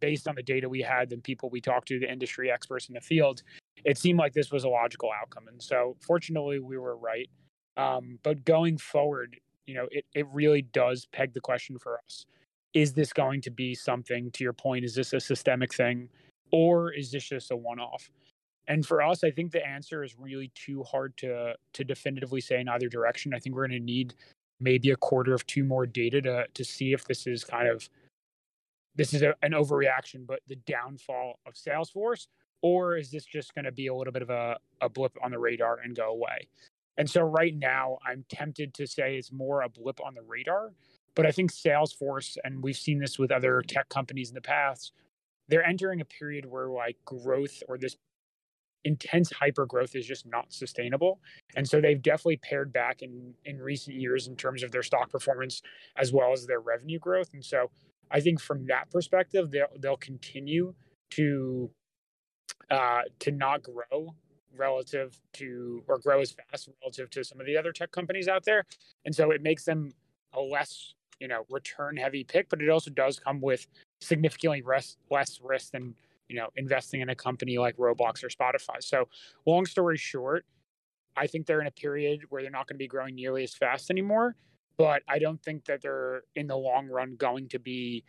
based 0.00 0.26
on 0.26 0.34
the 0.34 0.42
data 0.42 0.68
we 0.68 0.82
had 0.82 1.12
and 1.12 1.22
people 1.22 1.48
we 1.48 1.60
talked 1.60 1.88
to, 1.88 2.00
the 2.00 2.10
industry 2.10 2.50
experts 2.50 2.88
in 2.88 2.94
the 2.94 3.00
field, 3.00 3.42
it 3.84 3.98
seemed 3.98 4.18
like 4.18 4.32
this 4.32 4.50
was 4.50 4.64
a 4.64 4.68
logical 4.68 5.10
outcome. 5.20 5.48
And 5.48 5.62
so 5.62 5.96
fortunately 6.00 6.58
we 6.58 6.78
were 6.78 6.96
right. 6.96 7.28
Um, 7.76 8.18
but 8.22 8.44
going 8.44 8.78
forward, 8.78 9.38
you 9.66 9.74
know, 9.74 9.86
it, 9.90 10.04
it 10.14 10.26
really 10.32 10.62
does 10.62 11.06
peg 11.12 11.34
the 11.34 11.40
question 11.40 11.78
for 11.78 11.98
us. 12.04 12.26
Is 12.74 12.92
this 12.92 13.12
going 13.12 13.40
to 13.42 13.50
be 13.50 13.74
something, 13.74 14.30
to 14.32 14.44
your 14.44 14.52
point, 14.52 14.84
is 14.84 14.94
this 14.94 15.12
a 15.12 15.20
systemic 15.20 15.74
thing 15.74 16.08
or 16.52 16.92
is 16.92 17.10
this 17.10 17.24
just 17.28 17.50
a 17.50 17.56
one 17.56 17.80
off? 17.80 18.10
And 18.68 18.84
for 18.84 19.02
us, 19.02 19.22
I 19.22 19.30
think 19.30 19.52
the 19.52 19.64
answer 19.64 20.02
is 20.02 20.18
really 20.18 20.50
too 20.54 20.82
hard 20.82 21.16
to 21.18 21.54
to 21.74 21.84
definitively 21.84 22.40
say 22.40 22.60
in 22.60 22.68
either 22.68 22.88
direction. 22.88 23.32
I 23.32 23.38
think 23.38 23.54
we're 23.54 23.68
going 23.68 23.80
to 23.80 23.84
need 23.84 24.14
maybe 24.58 24.90
a 24.90 24.96
quarter 24.96 25.34
of 25.34 25.46
two 25.46 25.64
more 25.64 25.86
data 25.86 26.20
to 26.22 26.46
to 26.52 26.64
see 26.64 26.92
if 26.92 27.04
this 27.04 27.26
is 27.26 27.44
kind 27.44 27.68
of 27.68 27.88
this 28.96 29.14
is 29.14 29.22
a, 29.22 29.34
an 29.42 29.52
overreaction, 29.52 30.26
but 30.26 30.40
the 30.48 30.56
downfall 30.56 31.38
of 31.46 31.54
Salesforce, 31.54 32.26
or 32.62 32.96
is 32.96 33.10
this 33.10 33.24
just 33.24 33.54
going 33.54 33.64
to 33.64 33.72
be 33.72 33.86
a 33.88 33.94
little 33.94 34.12
bit 34.12 34.22
of 34.22 34.30
a, 34.30 34.56
a 34.80 34.88
blip 34.88 35.16
on 35.22 35.30
the 35.30 35.38
radar 35.38 35.78
and 35.82 35.96
go 35.96 36.10
away? 36.10 36.48
And 36.96 37.08
so 37.08 37.22
right 37.22 37.54
now, 37.54 37.98
I'm 38.06 38.24
tempted 38.28 38.74
to 38.74 38.86
say 38.86 39.16
it's 39.16 39.32
more 39.32 39.62
a 39.62 39.68
blip 39.68 40.00
on 40.04 40.14
the 40.14 40.22
radar. 40.22 40.72
But 41.14 41.26
I 41.26 41.30
think 41.30 41.52
Salesforce, 41.52 42.36
and 42.44 42.62
we've 42.62 42.76
seen 42.76 42.98
this 42.98 43.18
with 43.18 43.30
other 43.30 43.62
tech 43.66 43.88
companies 43.88 44.28
in 44.28 44.34
the 44.34 44.40
past, 44.40 44.92
they're 45.48 45.64
entering 45.64 46.00
a 46.00 46.04
period 46.04 46.44
where 46.46 46.68
like 46.68 46.96
growth 47.04 47.62
or 47.68 47.78
this 47.78 47.96
intense 48.84 49.32
hyper 49.32 49.66
growth 49.66 49.96
is 49.96 50.06
just 50.06 50.26
not 50.26 50.52
sustainable. 50.52 51.20
And 51.56 51.68
so 51.68 51.80
they've 51.80 52.00
definitely 52.00 52.36
pared 52.36 52.72
back 52.72 53.02
in 53.02 53.34
in 53.44 53.58
recent 53.58 53.96
years 53.96 54.28
in 54.28 54.36
terms 54.36 54.62
of 54.62 54.70
their 54.70 54.82
stock 54.82 55.10
performance 55.10 55.62
as 55.96 56.12
well 56.12 56.32
as 56.32 56.46
their 56.46 56.60
revenue 56.60 56.98
growth. 56.98 57.30
And 57.32 57.44
so 57.44 57.70
I 58.10 58.20
think 58.20 58.40
from 58.40 58.66
that 58.66 58.90
perspective, 58.90 59.50
they'll 59.50 59.66
they'll 59.78 59.96
continue 59.96 60.74
to 61.12 61.70
uh, 62.70 63.02
to 63.20 63.30
not 63.30 63.62
grow 63.62 64.14
relative 64.56 65.20
to 65.34 65.82
or 65.86 65.98
grow 65.98 66.20
as 66.20 66.32
fast 66.32 66.68
relative 66.82 67.10
to 67.10 67.24
some 67.24 67.40
of 67.40 67.46
the 67.46 67.56
other 67.56 67.72
tech 67.72 67.92
companies 67.92 68.28
out 68.28 68.44
there. 68.44 68.64
And 69.04 69.14
so 69.14 69.30
it 69.30 69.42
makes 69.42 69.64
them 69.64 69.92
a 70.32 70.40
less, 70.40 70.94
you 71.20 71.28
know, 71.28 71.44
return 71.50 71.96
heavy 71.96 72.24
pick, 72.24 72.48
but 72.48 72.62
it 72.62 72.68
also 72.68 72.90
does 72.90 73.18
come 73.18 73.40
with 73.40 73.66
significantly 74.00 74.62
less 74.66 74.96
less 75.10 75.40
risk 75.42 75.72
than, 75.72 75.94
you 76.28 76.36
know, 76.36 76.48
investing 76.56 77.00
in 77.00 77.08
a 77.10 77.14
company 77.14 77.58
like 77.58 77.76
Roblox 77.76 78.24
or 78.24 78.28
Spotify. 78.28 78.80
So 78.80 79.08
long 79.46 79.66
story 79.66 79.96
short, 79.96 80.44
I 81.16 81.26
think 81.26 81.46
they're 81.46 81.60
in 81.60 81.66
a 81.66 81.72
period 81.72 82.20
where 82.28 82.42
they're 82.42 82.50
not 82.50 82.66
going 82.66 82.76
to 82.76 82.78
be 82.78 82.88
growing 82.88 83.14
nearly 83.14 83.44
as 83.44 83.54
fast 83.54 83.90
anymore. 83.90 84.36
But 84.78 85.02
I 85.08 85.18
don't 85.18 85.42
think 85.42 85.64
that 85.66 85.80
they're 85.80 86.22
in 86.34 86.48
the 86.48 86.56
long 86.56 86.88
run 86.88 87.16
going 87.16 87.48
to 87.48 87.58
be 87.58 88.04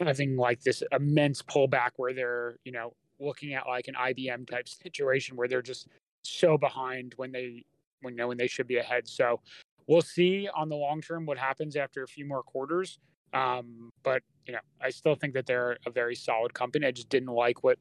having 0.00 0.36
like 0.36 0.62
this 0.62 0.82
immense 0.92 1.42
pullback 1.42 1.90
where 1.96 2.14
they're, 2.14 2.56
you 2.64 2.72
know, 2.72 2.94
looking 3.20 3.54
at 3.54 3.66
like 3.66 3.88
an 3.88 3.94
IBM 3.94 4.48
type 4.48 4.68
situation 4.68 5.36
where 5.36 5.48
they're 5.48 5.62
just 5.62 5.88
so 6.22 6.58
behind 6.58 7.14
when 7.16 7.32
they 7.32 7.64
when 8.02 8.14
you 8.14 8.18
know 8.18 8.28
when 8.28 8.38
they 8.38 8.46
should 8.46 8.66
be 8.66 8.76
ahead. 8.78 9.08
So 9.08 9.40
we'll 9.86 10.02
see 10.02 10.48
on 10.54 10.68
the 10.68 10.76
long 10.76 11.00
term 11.00 11.26
what 11.26 11.38
happens 11.38 11.76
after 11.76 12.02
a 12.02 12.08
few 12.08 12.26
more 12.26 12.42
quarters. 12.42 12.98
Um, 13.32 13.90
but 14.02 14.22
you 14.46 14.52
know, 14.52 14.60
I 14.80 14.90
still 14.90 15.14
think 15.14 15.34
that 15.34 15.46
they're 15.46 15.78
a 15.86 15.90
very 15.90 16.14
solid 16.14 16.54
company. 16.54 16.86
I 16.86 16.90
just 16.90 17.08
didn't 17.08 17.28
like 17.28 17.64
what 17.64 17.78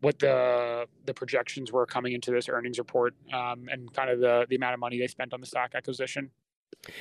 what 0.00 0.18
the 0.18 0.86
the 1.06 1.14
projections 1.14 1.72
were 1.72 1.86
coming 1.86 2.12
into 2.12 2.30
this 2.30 2.48
earnings 2.48 2.78
report 2.78 3.14
um, 3.32 3.68
and 3.70 3.92
kind 3.92 4.10
of 4.10 4.20
the 4.20 4.46
the 4.48 4.56
amount 4.56 4.74
of 4.74 4.80
money 4.80 4.98
they 4.98 5.06
spent 5.06 5.32
on 5.34 5.40
the 5.40 5.46
stock 5.46 5.74
acquisition. 5.74 6.30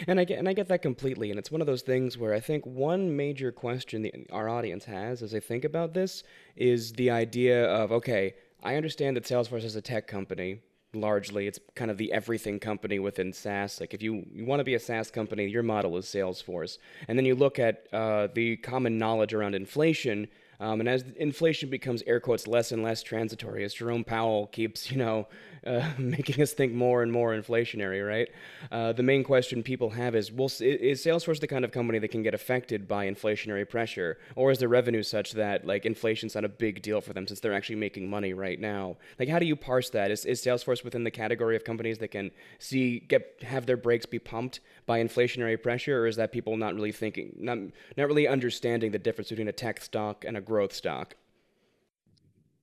And 0.08 0.20
I 0.20 0.26
get 0.26 0.40
and 0.40 0.50
I 0.50 0.54
get 0.54 0.68
that 0.68 0.82
completely. 0.82 1.30
And 1.30 1.40
it's 1.40 1.52
one 1.52 1.62
of 1.62 1.68
those 1.68 1.82
things 1.82 2.18
where 2.18 2.34
I 2.34 2.40
think 2.40 2.66
one 2.66 3.16
major 3.16 3.52
question 3.52 4.02
the, 4.02 4.14
our 4.32 4.50
audience 4.50 4.86
has 4.86 5.22
as 5.22 5.32
they 5.32 5.40
think 5.40 5.64
about 5.64 5.94
this 5.94 6.24
is 6.56 6.94
the 6.94 7.10
idea 7.10 7.66
of 7.66 7.92
okay, 7.92 8.36
I 8.64 8.76
understand 8.76 9.16
that 9.16 9.24
Salesforce 9.24 9.64
is 9.64 9.76
a 9.76 9.82
tech 9.82 10.08
company, 10.08 10.60
largely. 10.94 11.48
It's 11.48 11.60
kind 11.76 11.92
of 11.92 11.98
the 11.98 12.12
everything 12.12 12.60
company 12.60 13.00
within 13.00 13.34
SaaS. 13.34 13.80
Like 13.80 13.94
if 13.94 14.02
you, 14.02 14.26
you 14.34 14.46
want 14.46 14.60
to 14.60 14.64
be 14.64 14.76
a 14.76 14.80
SaaS 14.80 15.12
company, 15.12 15.48
your 15.48 15.64
model 15.64 15.98
is 15.98 16.06
Salesforce. 16.06 16.78
And 17.08 17.18
then 17.18 17.26
you 17.26 17.36
look 17.36 17.60
at 17.60 17.88
uh, 17.94 18.28
the 18.34 18.58
common 18.58 18.98
knowledge 18.98 19.34
around 19.34 19.56
inflation. 19.56 20.28
Um, 20.60 20.80
and 20.80 20.90
as 20.90 21.04
inflation 21.18 21.70
becomes 21.70 22.02
air 22.08 22.20
quotes 22.20 22.48
less 22.48 22.72
and 22.72 22.84
less 22.84 23.04
transitory, 23.04 23.64
as 23.64 23.74
Jerome 23.74 24.04
Powell 24.04 24.48
keeps, 24.48 24.90
you 24.90 24.98
know, 24.98 25.28
uh, 25.68 25.92
making 25.98 26.42
us 26.42 26.54
think 26.54 26.74
more 26.74 27.04
and 27.04 27.12
more 27.12 27.34
inflationary, 27.34 28.06
right? 28.08 28.30
Uh, 28.72 28.94
the 28.94 29.04
main 29.04 29.24
question 29.24 29.62
people 29.62 29.90
have 29.90 30.16
is, 30.16 30.32
well, 30.32 30.48
is 30.60 31.04
Salesforce 31.04 31.40
the 31.40 31.48
kind 31.48 31.66
of 31.66 31.72
company 31.72 32.00
that 32.00 32.08
can 32.08 32.24
get 32.24 32.34
affected 32.34 32.88
by 32.88 33.06
inflationary 33.06 33.68
pressure, 33.70 34.18
or 34.36 34.50
is 34.50 34.60
the 34.60 34.68
revenue 34.68 35.04
such 35.04 35.34
that 35.34 35.66
like 35.66 35.86
inflation's 35.86 36.36
not 36.36 36.46
a 36.46 36.50
big 36.50 36.82
deal 36.82 37.02
for 37.02 37.14
them 37.14 37.28
since 37.28 37.40
they're 37.40 37.54
actually 37.54 37.76
making 37.76 38.10
money 38.10 38.34
right 38.34 38.60
now? 38.60 38.96
Like, 39.20 39.30
how 39.30 39.40
do 39.40 39.46
you 39.46 39.56
parse 39.56 39.90
that? 39.90 40.10
Is, 40.10 40.26
is 40.26 40.42
Salesforce 40.42 40.84
within 40.84 41.04
the 41.04 41.12
category 41.12 41.56
of 41.56 41.64
companies 41.64 41.98
that 41.98 42.10
can 42.10 42.32
see 42.60 43.00
get 43.00 43.36
have 43.42 43.66
their 43.66 43.78
brakes 43.78 44.06
be 44.06 44.20
pumped 44.20 44.62
by 44.86 45.04
inflationary 45.04 45.62
pressure, 45.62 46.04
or 46.04 46.08
is 46.08 46.16
that 46.16 46.32
people 46.32 46.56
not 46.56 46.74
really 46.76 46.94
thinking, 46.94 47.36
not 47.38 47.58
not 47.98 48.08
really 48.08 48.28
understanding 48.28 48.92
the 48.92 49.00
difference 49.00 49.30
between 49.30 49.50
a 49.50 49.52
tech 49.52 49.82
stock 49.82 50.24
and 50.26 50.38
a 50.38 50.42
growth 50.48 50.74
stock? 50.74 51.16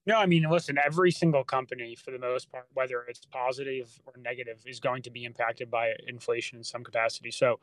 No, 0.06 0.18
I 0.18 0.26
mean, 0.26 0.44
listen, 0.50 0.76
every 0.84 1.10
single 1.10 1.44
company, 1.44 1.94
for 1.94 2.10
the 2.10 2.18
most 2.18 2.50
part, 2.50 2.66
whether 2.74 3.02
it's 3.08 3.24
positive 3.26 3.88
or 4.06 4.14
negative, 4.20 4.62
is 4.66 4.80
going 4.80 5.02
to 5.02 5.10
be 5.10 5.24
impacted 5.24 5.70
by 5.70 5.92
inflation 6.06 6.58
in 6.58 6.64
some 6.64 6.82
capacity. 6.82 7.30
So, 7.30 7.60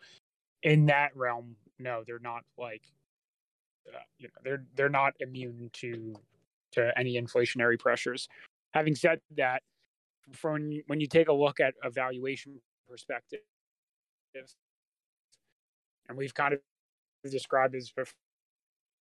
in 0.63 0.85
that 0.87 1.15
realm, 1.15 1.55
no, 1.77 2.03
they're 2.05 2.19
not 2.19 2.43
like, 2.57 2.83
uh, 3.87 3.99
you 4.17 4.27
know, 4.27 4.33
they're 4.43 4.63
they're 4.75 4.89
not 4.89 5.13
immune 5.19 5.69
to 5.73 6.15
to 6.73 6.97
any 6.97 7.21
inflationary 7.21 7.77
pressures. 7.77 8.27
Having 8.73 8.95
said 8.95 9.19
that, 9.37 9.61
from 10.31 10.81
when 10.87 10.99
you 10.99 11.07
take 11.07 11.27
a 11.27 11.33
look 11.33 11.59
at 11.59 11.73
a 11.83 11.91
valuation 11.91 12.59
perspective, 12.89 13.41
and 14.33 16.17
we've 16.17 16.33
kind 16.33 16.53
of 16.53 16.59
described 17.29 17.73
this 17.73 17.91
before 17.91 18.13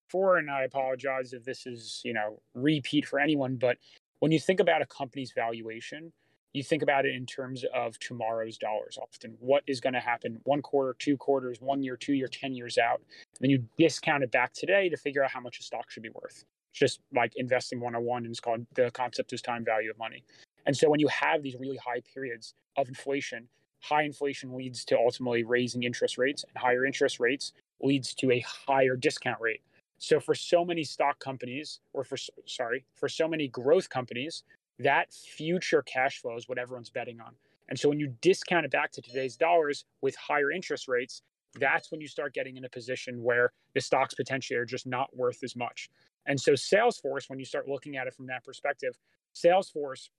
before, 0.09 0.37
and 0.37 0.49
I 0.49 0.63
apologize 0.63 1.33
if 1.33 1.43
this 1.43 1.67
is, 1.67 2.01
you 2.03 2.13
know, 2.13 2.41
repeat 2.55 3.05
for 3.05 3.19
anyone, 3.19 3.57
but 3.57 3.77
when 4.19 4.31
you 4.31 4.39
think 4.39 4.59
about 4.59 4.81
a 4.81 4.85
company's 4.85 5.31
valuation, 5.31 6.11
you 6.53 6.63
think 6.63 6.81
about 6.81 7.05
it 7.05 7.13
in 7.13 7.27
terms 7.27 7.63
of 7.75 7.99
tomorrow's 7.99 8.57
dollars 8.57 8.97
often. 8.99 9.37
What 9.39 9.63
is 9.67 9.79
going 9.79 9.93
to 9.93 9.99
happen 9.99 10.39
one 10.43 10.63
quarter, 10.63 10.95
two 10.97 11.15
quarters, 11.15 11.61
one 11.61 11.83
year, 11.83 11.95
two 11.95 12.13
year, 12.13 12.27
10 12.27 12.55
years 12.55 12.79
out. 12.79 13.01
And 13.35 13.41
then 13.41 13.49
you 13.51 13.63
discount 13.77 14.23
it 14.23 14.31
back 14.31 14.51
today 14.53 14.89
to 14.89 14.97
figure 14.97 15.23
out 15.23 15.29
how 15.29 15.41
much 15.41 15.59
a 15.59 15.63
stock 15.63 15.91
should 15.91 16.01
be 16.01 16.09
worth. 16.09 16.43
It's 16.71 16.79
just 16.79 17.01
like 17.13 17.33
investing 17.35 17.79
101 17.79 18.23
and 18.23 18.31
it's 18.31 18.39
called 18.39 18.65
the 18.73 18.89
concept 18.91 19.31
is 19.31 19.43
time 19.43 19.63
value 19.63 19.91
of 19.91 19.99
money. 19.99 20.23
And 20.65 20.75
so 20.75 20.89
when 20.89 20.99
you 20.99 21.07
have 21.09 21.43
these 21.43 21.55
really 21.59 21.77
high 21.77 22.01
periods 22.13 22.55
of 22.77 22.87
inflation, 22.87 23.47
high 23.81 24.03
inflation 24.03 24.55
leads 24.55 24.83
to 24.85 24.97
ultimately 24.97 25.43
raising 25.43 25.83
interest 25.83 26.17
rates, 26.17 26.43
and 26.43 26.57
higher 26.57 26.85
interest 26.85 27.19
rates 27.19 27.53
leads 27.81 28.13
to 28.15 28.31
a 28.31 28.39
higher 28.39 28.95
discount 28.95 29.39
rate. 29.39 29.61
So 29.99 30.19
for 30.19 30.33
so 30.33 30.65
many 30.65 30.83
stock 30.83 31.19
companies, 31.19 31.81
or 31.93 32.03
for 32.03 32.17
sorry, 32.45 32.85
for 32.95 33.09
so 33.09 33.27
many 33.27 33.47
growth 33.47 33.89
companies, 33.89 34.43
that 34.79 35.13
future 35.13 35.81
cash 35.81 36.21
flow 36.21 36.35
is 36.37 36.47
what 36.47 36.57
everyone's 36.57 36.89
betting 36.89 37.19
on. 37.19 37.33
And 37.67 37.77
so 37.77 37.89
when 37.89 37.99
you 37.99 38.15
discount 38.21 38.65
it 38.65 38.71
back 38.71 38.91
to 38.93 39.01
today's 39.01 39.35
dollars 39.35 39.85
with 40.01 40.15
higher 40.15 40.51
interest 40.51 40.87
rates, 40.87 41.21
that's 41.59 41.91
when 41.91 42.01
you 42.01 42.07
start 42.07 42.33
getting 42.33 42.57
in 42.57 42.65
a 42.65 42.69
position 42.69 43.21
where 43.21 43.51
the 43.73 43.81
stocks 43.81 44.13
potentially 44.13 44.57
are 44.57 44.65
just 44.65 44.87
not 44.87 45.15
worth 45.15 45.43
as 45.43 45.55
much. 45.55 45.89
And 46.25 46.39
so 46.39 46.53
Salesforce, 46.53 47.29
when 47.29 47.39
you 47.39 47.45
start 47.45 47.67
looking 47.67 47.97
at 47.97 48.07
it 48.07 48.13
from 48.13 48.27
that 48.27 48.43
perspective, 48.43 48.97
Salesforce 49.35 50.09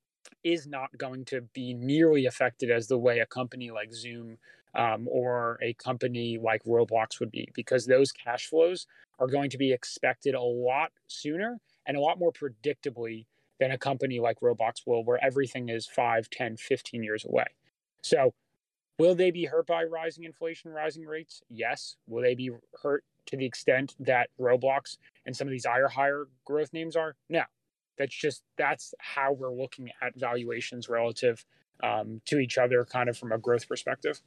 is 0.44 0.66
not 0.66 0.90
going 0.98 1.24
to 1.26 1.40
be 1.54 1.72
nearly 1.74 2.26
affected 2.26 2.70
as 2.70 2.86
the 2.86 2.98
way 2.98 3.20
a 3.20 3.26
company 3.26 3.70
like 3.70 3.92
Zoom 3.92 4.36
um, 4.74 5.08
or 5.10 5.58
a 5.62 5.72
company 5.74 6.38
like 6.42 6.62
Roblox 6.64 7.20
would 7.20 7.30
be, 7.30 7.48
because 7.54 7.86
those 7.86 8.12
cash 8.12 8.46
flows 8.46 8.86
are 9.18 9.26
going 9.26 9.50
to 9.50 9.58
be 9.58 9.72
expected 9.72 10.34
a 10.34 10.40
lot 10.40 10.92
sooner 11.06 11.58
and 11.86 11.96
a 11.96 12.00
lot 12.00 12.18
more 12.18 12.32
predictably 12.32 13.26
than 13.58 13.70
a 13.70 13.78
company 13.78 14.20
like 14.20 14.40
Roblox 14.40 14.86
will, 14.86 15.04
where 15.04 15.22
everything 15.22 15.68
is 15.68 15.86
5, 15.86 16.30
10, 16.30 16.56
15 16.56 17.02
years 17.02 17.24
away. 17.24 17.46
So, 18.02 18.32
will 18.98 19.14
they 19.14 19.30
be 19.30 19.44
hurt 19.44 19.66
by 19.66 19.84
rising 19.84 20.24
inflation, 20.24 20.72
rising 20.72 21.04
rates? 21.04 21.42
Yes. 21.50 21.96
Will 22.06 22.22
they 22.22 22.34
be 22.34 22.50
hurt 22.82 23.04
to 23.26 23.36
the 23.36 23.44
extent 23.44 23.94
that 24.00 24.30
Roblox 24.40 24.96
and 25.26 25.36
some 25.36 25.46
of 25.46 25.52
these 25.52 25.66
higher, 25.66 25.88
higher 25.88 26.26
growth 26.44 26.72
names 26.72 26.96
are? 26.96 27.16
No. 27.28 27.42
That's 27.98 28.14
just, 28.14 28.42
that's 28.56 28.94
how 28.98 29.32
we're 29.32 29.52
looking 29.52 29.90
at 30.00 30.14
valuations 30.16 30.88
relative 30.88 31.44
um, 31.82 32.22
to 32.26 32.38
each 32.38 32.56
other, 32.56 32.84
kind 32.84 33.10
of 33.10 33.18
from 33.18 33.32
a 33.32 33.38
growth 33.38 33.68
perspective. 33.68 34.22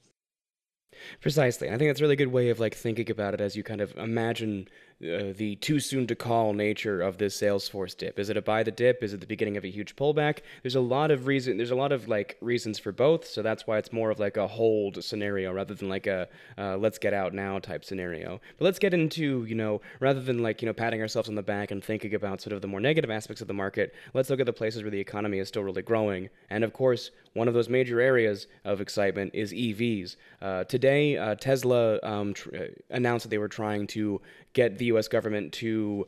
Precisely. 1.21 1.69
I 1.69 1.77
think 1.77 1.89
that's 1.89 1.99
a 1.99 2.03
really 2.03 2.15
good 2.15 2.31
way 2.31 2.49
of 2.49 2.59
like 2.59 2.75
thinking 2.75 3.09
about 3.09 3.33
it 3.33 3.41
as 3.41 3.55
you 3.55 3.63
kind 3.63 3.81
of 3.81 3.95
imagine 3.97 4.67
uh, 5.03 5.33
the 5.35 5.55
too 5.57 5.79
soon 5.79 6.07
to 6.07 6.15
call 6.15 6.53
nature 6.53 7.01
of 7.01 7.17
this 7.17 7.39
Salesforce 7.39 7.95
dip. 7.95 8.19
Is 8.19 8.29
it 8.29 8.37
a 8.37 8.41
buy 8.41 8.63
the 8.63 8.71
dip? 8.71 9.03
Is 9.03 9.13
it 9.13 9.19
the 9.19 9.27
beginning 9.27 9.57
of 9.57 9.63
a 9.63 9.69
huge 9.69 9.95
pullback? 9.95 10.39
There's 10.61 10.75
a 10.75 10.81
lot 10.81 11.11
of 11.11 11.27
reason. 11.27 11.57
There's 11.57 11.71
a 11.71 11.75
lot 11.75 11.91
of 11.91 12.07
like 12.07 12.37
reasons 12.41 12.79
for 12.79 12.91
both. 12.91 13.25
So 13.25 13.41
that's 13.41 13.67
why 13.67 13.77
it's 13.77 13.91
more 13.91 14.09
of 14.09 14.19
like 14.19 14.37
a 14.37 14.47
hold 14.47 15.03
scenario 15.03 15.51
rather 15.51 15.73
than 15.73 15.89
like 15.89 16.07
a 16.07 16.27
uh, 16.57 16.77
let's 16.77 16.97
get 16.97 17.13
out 17.13 17.33
now 17.33 17.59
type 17.59 17.83
scenario. 17.83 18.39
But 18.57 18.65
let's 18.65 18.79
get 18.79 18.93
into 18.93 19.45
you 19.45 19.55
know 19.55 19.81
rather 19.99 20.21
than 20.21 20.41
like 20.41 20.61
you 20.61 20.65
know 20.67 20.73
patting 20.73 21.01
ourselves 21.01 21.29
on 21.29 21.35
the 21.35 21.43
back 21.43 21.71
and 21.71 21.83
thinking 21.83 22.13
about 22.15 22.41
sort 22.41 22.53
of 22.53 22.61
the 22.61 22.67
more 22.67 22.79
negative 22.79 23.11
aspects 23.11 23.41
of 23.41 23.47
the 23.47 23.53
market. 23.53 23.93
Let's 24.13 24.29
look 24.29 24.39
at 24.39 24.45
the 24.45 24.53
places 24.53 24.83
where 24.83 24.91
the 24.91 24.99
economy 24.99 25.39
is 25.39 25.47
still 25.47 25.63
really 25.63 25.81
growing. 25.81 26.29
And 26.49 26.63
of 26.63 26.73
course, 26.73 27.11
one 27.33 27.47
of 27.47 27.53
those 27.53 27.69
major 27.69 27.99
areas 27.99 28.47
of 28.63 28.79
excitement 28.79 29.31
is 29.33 29.51
EVs. 29.51 30.15
Uh, 30.41 30.63
today, 30.65 31.17
uh, 31.17 31.35
Tesla 31.35 31.99
um, 32.03 32.33
tr- 32.33 32.55
uh, 32.55 32.59
announced 32.91 33.23
that 33.23 33.29
they 33.29 33.37
were 33.37 33.47
trying 33.47 33.87
to 33.87 34.21
get 34.53 34.77
the 34.77 34.85
U.S. 34.85 35.07
government 35.07 35.53
to 35.53 36.07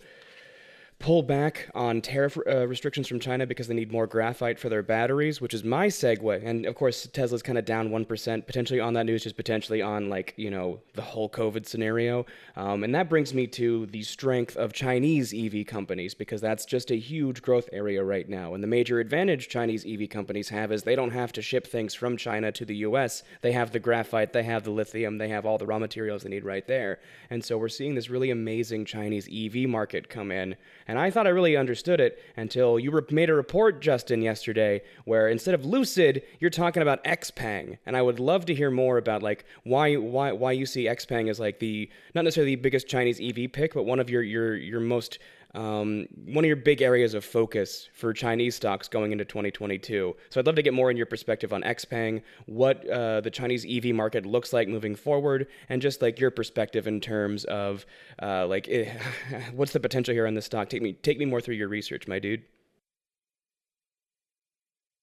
pull 0.99 1.21
back 1.21 1.69
on 1.75 2.01
tariff 2.01 2.37
uh, 2.47 2.67
restrictions 2.67 3.07
from 3.07 3.19
China 3.19 3.45
because 3.45 3.67
they 3.67 3.73
need 3.73 3.91
more 3.91 4.07
graphite 4.07 4.57
for 4.57 4.69
their 4.69 4.81
batteries, 4.81 5.41
which 5.41 5.53
is 5.53 5.63
my 5.63 5.87
segue. 5.87 6.45
And 6.45 6.65
of 6.65 6.75
course, 6.75 7.07
Tesla's 7.11 7.43
kind 7.43 7.57
of 7.57 7.65
down 7.65 7.89
1%, 7.89 8.47
potentially 8.47 8.79
on 8.79 8.93
that 8.93 9.05
news, 9.05 9.23
just 9.23 9.35
potentially 9.35 9.81
on 9.81 10.09
like, 10.09 10.33
you 10.37 10.49
know, 10.49 10.79
the 10.93 11.01
whole 11.01 11.29
COVID 11.29 11.67
scenario. 11.67 12.25
Um, 12.55 12.83
and 12.83 12.95
that 12.95 13.09
brings 13.09 13.33
me 13.33 13.45
to 13.47 13.85
the 13.87 14.03
strength 14.03 14.55
of 14.55 14.73
Chinese 14.73 15.33
EV 15.33 15.67
companies 15.67 16.13
because 16.13 16.41
that's 16.41 16.65
just 16.65 16.91
a 16.91 16.95
huge 16.95 17.41
growth 17.41 17.69
area 17.73 18.03
right 18.03 18.27
now. 18.27 18.53
And 18.53 18.63
the 18.63 18.67
major 18.67 18.99
advantage 18.99 19.49
Chinese 19.49 19.85
EV 19.85 20.09
companies 20.09 20.49
have 20.49 20.71
is 20.71 20.83
they 20.83 20.95
don't 20.95 21.11
have 21.11 21.33
to 21.33 21.41
ship 21.41 21.67
things 21.67 21.93
from 21.93 22.15
China 22.15 22.51
to 22.53 22.65
the 22.65 22.77
US. 22.77 23.23
They 23.41 23.51
have 23.51 23.71
the 23.71 23.79
graphite, 23.79 24.33
they 24.33 24.43
have 24.43 24.63
the 24.63 24.71
lithium, 24.71 25.17
they 25.17 25.29
have 25.29 25.45
all 25.45 25.57
the 25.57 25.65
raw 25.65 25.77
materials 25.77 26.23
they 26.23 26.29
need 26.29 26.45
right 26.45 26.65
there. 26.65 26.99
And 27.29 27.43
so 27.43 27.57
we're 27.57 27.69
seeing 27.69 27.95
this 27.95 28.09
really 28.09 28.31
amazing 28.31 28.85
Chinese 28.85 29.27
EV 29.31 29.69
market 29.69 30.09
come 30.09 30.31
in 30.31 30.55
and 30.87 30.99
I 30.99 31.09
thought 31.09 31.25
I 31.25 31.31
really 31.31 31.57
understood 31.57 31.99
it 31.99 32.21
until 32.37 32.77
you 32.77 32.91
made 33.09 33.29
a 33.29 33.33
report, 33.33 33.81
Justin, 33.81 34.21
yesterday, 34.21 34.81
where 35.05 35.27
instead 35.27 35.55
of 35.55 35.65
Lucid, 35.65 36.21
you're 36.39 36.51
talking 36.51 36.81
about 36.81 37.03
XPeng. 37.03 37.77
And 37.85 37.97
I 37.97 38.01
would 38.01 38.19
love 38.19 38.45
to 38.45 38.55
hear 38.55 38.69
more 38.69 38.97
about 38.97 39.23
like 39.23 39.45
why 39.63 39.95
why 39.95 40.31
why 40.31 40.51
you 40.51 40.65
see 40.65 40.85
XPeng 40.85 41.29
as 41.29 41.39
like 41.39 41.59
the 41.59 41.89
not 42.13 42.23
necessarily 42.23 42.55
the 42.55 42.61
biggest 42.61 42.87
Chinese 42.87 43.19
EV 43.19 43.51
pick, 43.51 43.73
but 43.73 43.83
one 43.83 43.99
of 43.99 44.09
your 44.09 44.21
your 44.21 44.55
your 44.55 44.79
most 44.79 45.17
um, 45.55 46.05
one 46.25 46.43
of 46.43 46.47
your 46.47 46.57
big 46.57 46.81
areas 46.81 47.13
of 47.13 47.23
focus 47.23 47.89
for 47.93 48.13
Chinese 48.13 48.55
stocks 48.55 48.87
going 48.89 49.13
into 49.13 49.23
2022. 49.23 50.15
So 50.29 50.39
I'd 50.39 50.45
love 50.45 50.55
to 50.55 50.61
get 50.61 50.73
more 50.73 50.91
in 50.91 50.97
your 50.97 51.05
perspective 51.05 51.53
on 51.53 51.63
XPeng, 51.63 52.21
what 52.45 52.87
uh, 52.89 53.21
the 53.21 53.31
Chinese 53.31 53.65
EV 53.67 53.95
market 53.95 54.25
looks 54.25 54.51
like 54.51 54.67
moving 54.67 54.95
forward, 54.95 55.47
and 55.69 55.81
just 55.81 56.01
like 56.01 56.19
your 56.19 56.29
perspective 56.29 56.87
in 56.87 56.99
terms 56.99 57.45
of 57.45 57.85
uh, 58.21 58.45
like 58.47 58.67
eh, 58.69 58.91
what's 59.53 59.71
the 59.71 59.79
potential 59.79 60.13
here 60.13 60.27
on 60.27 60.33
this 60.33 60.45
stock. 60.45 60.69
Take 60.69 60.81
me 60.81 60.93
take 60.93 61.17
me 61.17 61.25
more 61.25 61.39
through 61.39 61.55
your 61.55 61.69
research, 61.69 62.07
my 62.07 62.19
dude. 62.19 62.43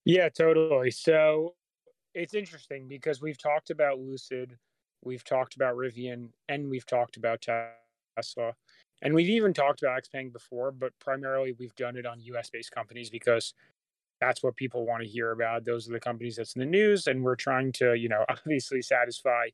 Yeah, 0.04 0.28
totally. 0.28 0.90
So 0.90 1.54
it's 2.14 2.34
interesting 2.34 2.88
because 2.88 3.22
we've 3.22 3.38
talked 3.38 3.70
about 3.70 3.98
Lucid, 3.98 4.58
we've 5.02 5.24
talked 5.24 5.56
about 5.56 5.76
Rivian, 5.76 6.28
and 6.48 6.68
we've 6.68 6.86
talked 6.86 7.16
about 7.16 7.40
Tesla. 7.40 8.52
And 9.02 9.14
we've 9.14 9.28
even 9.28 9.52
talked 9.52 9.82
about 9.82 10.00
XPeng 10.04 10.32
before, 10.32 10.70
but 10.70 10.92
primarily 11.00 11.54
we've 11.58 11.74
done 11.74 11.96
it 11.96 12.06
on 12.06 12.20
US 12.20 12.50
based 12.50 12.70
companies 12.70 13.10
because 13.10 13.52
that's 14.20 14.42
what 14.42 14.54
people 14.54 14.86
want 14.86 15.02
to 15.02 15.08
hear 15.08 15.32
about. 15.32 15.64
Those 15.64 15.88
are 15.88 15.92
the 15.92 16.00
companies 16.00 16.36
that's 16.36 16.54
in 16.54 16.60
the 16.60 16.66
news. 16.66 17.08
And 17.08 17.24
we're 17.24 17.34
trying 17.34 17.72
to, 17.72 17.94
you 17.94 18.08
know, 18.08 18.24
obviously 18.28 18.80
satisfy 18.80 19.48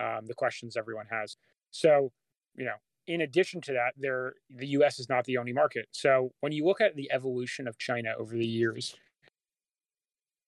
um, 0.00 0.26
the 0.26 0.34
questions 0.34 0.76
everyone 0.76 1.06
has. 1.10 1.36
So, 1.70 2.10
you 2.56 2.64
know, 2.64 2.76
in 3.06 3.20
addition 3.20 3.60
to 3.60 3.72
that, 3.74 3.92
there 3.98 4.34
the 4.48 4.68
US 4.68 4.98
is 4.98 5.10
not 5.10 5.24
the 5.24 5.36
only 5.36 5.52
market. 5.52 5.88
So 5.92 6.32
when 6.40 6.52
you 6.52 6.64
look 6.64 6.80
at 6.80 6.96
the 6.96 7.12
evolution 7.12 7.68
of 7.68 7.78
China 7.78 8.14
over 8.18 8.34
the 8.34 8.46
years, 8.46 8.96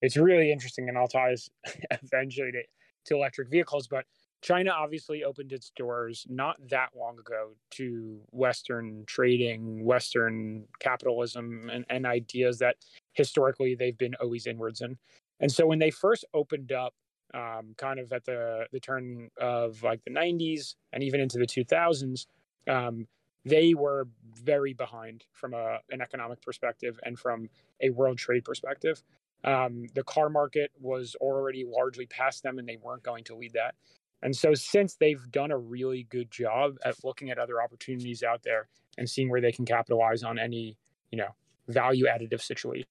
it's 0.00 0.16
really 0.16 0.50
interesting. 0.50 0.88
And 0.88 0.96
I'll 0.96 1.08
tie 1.08 1.30
this 1.30 1.50
eventually 2.02 2.52
to, 2.52 2.62
to 3.06 3.14
electric 3.14 3.50
vehicles, 3.50 3.86
but 3.86 4.06
China 4.46 4.70
obviously 4.70 5.24
opened 5.24 5.52
its 5.52 5.72
doors 5.74 6.24
not 6.30 6.56
that 6.68 6.90
long 6.96 7.18
ago 7.18 7.48
to 7.68 8.20
Western 8.30 9.02
trading, 9.04 9.84
Western 9.84 10.66
capitalism, 10.78 11.68
and, 11.72 11.84
and 11.90 12.06
ideas 12.06 12.60
that 12.60 12.76
historically 13.14 13.74
they've 13.74 13.98
been 13.98 14.14
always 14.20 14.46
inwards 14.46 14.82
in. 14.82 14.96
And 15.40 15.50
so 15.50 15.66
when 15.66 15.80
they 15.80 15.90
first 15.90 16.24
opened 16.32 16.70
up, 16.70 16.94
um, 17.34 17.74
kind 17.76 17.98
of 17.98 18.12
at 18.12 18.24
the 18.24 18.66
the 18.70 18.78
turn 18.78 19.30
of 19.36 19.82
like 19.82 20.04
the 20.04 20.12
90s 20.12 20.76
and 20.92 21.02
even 21.02 21.18
into 21.20 21.38
the 21.38 21.46
2000s, 21.46 22.26
um, 22.68 23.08
they 23.44 23.74
were 23.74 24.06
very 24.32 24.74
behind 24.74 25.24
from 25.32 25.54
a, 25.54 25.78
an 25.90 26.00
economic 26.00 26.40
perspective 26.40 27.00
and 27.02 27.18
from 27.18 27.48
a 27.80 27.90
world 27.90 28.16
trade 28.16 28.44
perspective. 28.44 29.02
Um, 29.42 29.86
the 29.96 30.04
car 30.04 30.28
market 30.28 30.70
was 30.80 31.16
already 31.20 31.64
largely 31.68 32.06
past 32.06 32.44
them, 32.44 32.60
and 32.60 32.68
they 32.68 32.76
weren't 32.76 33.02
going 33.02 33.24
to 33.24 33.34
lead 33.34 33.54
that. 33.54 33.74
And 34.22 34.34
so, 34.34 34.54
since 34.54 34.94
they've 34.94 35.30
done 35.30 35.50
a 35.50 35.58
really 35.58 36.04
good 36.04 36.30
job 36.30 36.76
at 36.84 37.04
looking 37.04 37.30
at 37.30 37.38
other 37.38 37.62
opportunities 37.62 38.22
out 38.22 38.42
there 38.42 38.68
and 38.98 39.08
seeing 39.08 39.30
where 39.30 39.40
they 39.40 39.52
can 39.52 39.64
capitalize 39.64 40.22
on 40.22 40.38
any, 40.38 40.76
you 41.10 41.18
know, 41.18 41.34
value 41.68 42.06
additive 42.06 42.40
situations. 42.40 42.86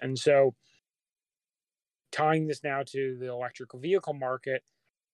And 0.00 0.18
so, 0.18 0.54
tying 2.12 2.46
this 2.46 2.62
now 2.62 2.82
to 2.88 3.16
the 3.18 3.28
electrical 3.28 3.78
vehicle 3.78 4.14
market, 4.14 4.62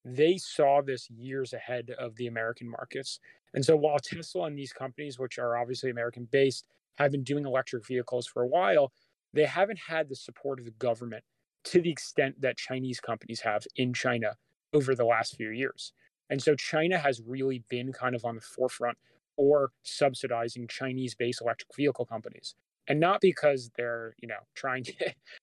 they 0.05 0.37
saw 0.37 0.83
this 0.83 1.09
years 1.11 1.55
ahead 1.55 1.91
of 1.99 2.14
the 2.17 2.26
American 2.26 2.69
markets. 2.69 3.21
And 3.55 3.64
so, 3.64 3.76
while 3.76 3.99
Tesla 3.99 4.45
and 4.45 4.59
these 4.59 4.73
companies, 4.73 5.19
which 5.19 5.38
are 5.38 5.57
obviously 5.57 5.91
American 5.91 6.29
based, 6.31 6.67
have 6.97 7.11
been 7.11 7.25
doing 7.25 7.47
electric 7.47 7.87
vehicles 7.87 8.26
for 8.26 8.43
a 8.43 8.47
while, 8.47 8.93
they 9.33 9.47
haven't 9.47 9.79
had 9.79 10.09
the 10.09 10.14
support 10.14 10.59
of 10.59 10.67
the 10.67 10.71
government 10.73 11.25
to 11.64 11.81
the 11.81 11.91
extent 11.91 12.41
that 12.41 12.59
Chinese 12.59 13.00
companies 13.00 13.41
have 13.41 13.67
in 13.76 13.95
China 13.95 14.37
over 14.75 14.95
the 14.95 15.04
last 15.04 15.37
few 15.37 15.50
years. 15.50 15.93
And 16.31 16.43
so 16.43 16.54
China 16.54 16.99
has 16.99 17.21
really 17.26 17.62
been 17.69 17.93
kind 17.93 18.14
of 18.14 18.25
on 18.25 18.35
the 18.35 18.40
forefront 18.40 18.99
for 19.37 19.71
subsidizing 19.83 20.69
Chinese 20.69 21.14
based 21.14 21.40
electric 21.40 21.75
vehicle 21.75 22.04
companies. 22.04 22.54
And 22.87 23.00
not 23.00 23.21
because 23.21 23.71
they're, 23.76 24.14
you 24.21 24.28
know, 24.28 24.40
trying 24.54 24.85
to, 24.85 24.95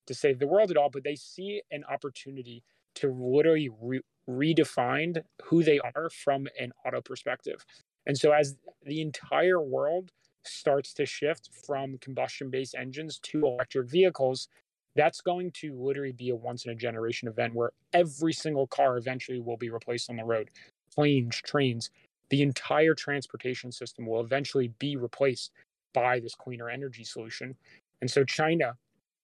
to 0.07 0.13
save 0.13 0.39
the 0.39 0.47
world 0.47 0.71
at 0.71 0.77
all, 0.77 0.89
but 0.89 1.03
they 1.03 1.15
see 1.15 1.61
an 1.71 1.83
opportunity 1.89 2.63
to 2.95 3.11
literally 3.11 3.69
re- 3.81 4.01
redefine 4.29 5.21
who 5.43 5.63
they 5.63 5.79
are 5.79 6.09
from 6.09 6.47
an 6.59 6.71
auto 6.85 7.01
perspective. 7.01 7.65
And 8.05 8.17
so 8.17 8.31
as 8.31 8.55
the 8.83 9.01
entire 9.01 9.61
world 9.61 10.11
starts 10.43 10.93
to 10.95 11.05
shift 11.05 11.49
from 11.65 11.97
combustion 11.99 12.49
based 12.49 12.75
engines 12.75 13.19
to 13.19 13.45
electric 13.45 13.89
vehicles, 13.89 14.47
that's 14.95 15.21
going 15.21 15.51
to 15.51 15.73
literally 15.79 16.11
be 16.11 16.29
a 16.29 16.35
once 16.35 16.65
in 16.65 16.71
a 16.71 16.75
generation 16.75 17.27
event 17.27 17.53
where 17.53 17.71
every 17.93 18.33
single 18.33 18.67
car 18.67 18.97
eventually 18.97 19.39
will 19.39 19.57
be 19.57 19.69
replaced 19.69 20.09
on 20.09 20.17
the 20.17 20.23
road. 20.23 20.49
Planes, 20.93 21.37
trains, 21.37 21.89
the 22.29 22.41
entire 22.41 22.93
transportation 22.93 23.71
system 23.71 24.05
will 24.05 24.21
eventually 24.21 24.69
be 24.79 24.95
replaced 24.95 25.51
by 25.93 26.19
this 26.19 26.35
cleaner 26.35 26.69
energy 26.69 27.03
solution. 27.03 27.55
And 28.01 28.09
so 28.09 28.23
China 28.23 28.75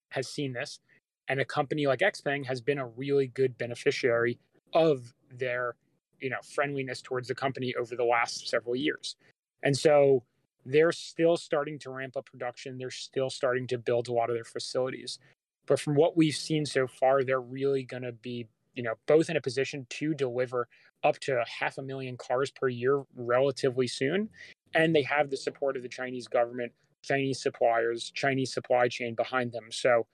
has 0.10 0.28
seen 0.28 0.54
this, 0.54 0.80
and 1.28 1.40
a 1.40 1.46
company 1.46 1.88
like 1.88 2.00
XPeng 2.00 2.46
has 2.46 2.62
been 2.62 2.78
a 2.78 2.88
really 2.88 3.28
good 3.28 3.58
beneficiary 3.58 4.38
of 4.74 5.14
their, 5.32 5.76
you 6.20 6.30
know, 6.30 6.38
friendliness 6.54 7.02
towards 7.02 7.28
the 7.28 7.36
company 7.36 7.74
over 7.80 7.96
the 7.96 8.04
last 8.04 8.48
several 8.48 8.76
years. 8.76 9.16
And 9.64 9.76
so 9.76 10.24
they're 10.66 10.92
still 10.92 11.38
starting 11.38 11.80
to 11.80 11.90
ramp 11.90 12.18
up 12.18 12.26
production. 12.26 12.78
They're 12.78 12.92
still 12.92 13.30
starting 13.30 13.68
to 13.68 13.78
build 13.78 14.08
a 14.08 14.14
lot 14.14 14.30
of 14.30 14.36
their 14.36 14.44
facilities. 14.44 15.20
But 15.68 15.80
from 15.80 15.96
what 15.96 16.18
we've 16.18 16.36
seen 16.36 16.66
so 16.66 16.88
far, 16.88 17.24
they're 17.24 17.42
really 17.42 17.84
going 17.84 18.04
to 18.04 18.14
be, 18.14 18.48
you 18.74 18.84
know, 18.84 18.94
both 19.06 19.30
in 19.30 19.38
a 19.38 19.42
position 19.42 19.86
to 19.92 20.14
deliver 20.14 20.68
up 21.04 21.20
to 21.20 21.44
half 21.60 21.78
a 21.78 21.82
million 21.82 22.18
cars 22.18 22.52
per 22.52 22.68
year 22.68 23.04
relatively 23.16 23.88
soon. 23.88 24.30
And 24.74 24.96
they 24.96 25.04
have 25.04 25.30
the 25.30 25.38
support 25.38 25.78
of 25.78 25.84
the 25.84 25.90
Chinese 25.90 26.28
government, 26.28 26.72
Chinese 27.04 27.42
suppliers, 27.42 28.12
Chinese 28.16 28.54
supply 28.54 28.88
chain 28.88 29.16
behind 29.16 29.52
them. 29.52 29.66
So 29.72 30.08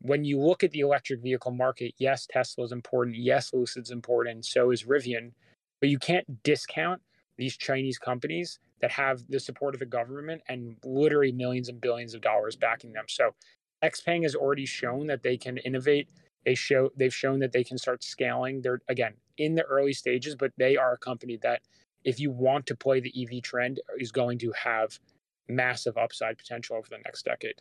when 0.00 0.24
you 0.24 0.38
look 0.38 0.62
at 0.62 0.70
the 0.70 0.80
electric 0.80 1.22
vehicle 1.22 1.52
market, 1.52 1.94
yes, 1.98 2.26
Tesla 2.30 2.64
is 2.64 2.72
important. 2.72 3.16
Yes, 3.16 3.52
Lucid's 3.52 3.90
important. 3.90 4.44
So 4.44 4.70
is 4.70 4.84
Rivian. 4.84 5.32
But 5.80 5.88
you 5.88 5.98
can't 5.98 6.42
discount 6.42 7.00
these 7.36 7.56
Chinese 7.56 7.98
companies 7.98 8.58
that 8.80 8.90
have 8.92 9.22
the 9.28 9.40
support 9.40 9.74
of 9.74 9.80
the 9.80 9.86
government 9.86 10.42
and 10.48 10.76
literally 10.84 11.32
millions 11.32 11.68
and 11.68 11.80
billions 11.80 12.14
of 12.14 12.20
dollars 12.20 12.56
backing 12.56 12.92
them. 12.92 13.04
So 13.08 13.34
XPeng 13.84 14.22
has 14.22 14.34
already 14.34 14.66
shown 14.66 15.06
that 15.08 15.22
they 15.22 15.36
can 15.36 15.58
innovate. 15.58 16.08
They 16.44 16.54
show 16.54 16.90
they've 16.96 17.14
shown 17.14 17.38
that 17.40 17.52
they 17.52 17.64
can 17.64 17.78
start 17.78 18.02
scaling. 18.02 18.62
They're 18.62 18.80
again 18.88 19.14
in 19.36 19.54
the 19.54 19.64
early 19.64 19.92
stages, 19.92 20.34
but 20.34 20.52
they 20.56 20.76
are 20.76 20.94
a 20.94 20.98
company 20.98 21.38
that, 21.42 21.60
if 22.04 22.18
you 22.20 22.30
want 22.30 22.66
to 22.66 22.76
play 22.76 23.00
the 23.00 23.12
EV 23.22 23.42
trend, 23.42 23.80
is 23.98 24.12
going 24.12 24.38
to 24.38 24.52
have 24.52 24.98
massive 25.48 25.96
upside 25.98 26.38
potential 26.38 26.76
over 26.76 26.88
the 26.88 26.98
next 27.04 27.24
decade. 27.24 27.60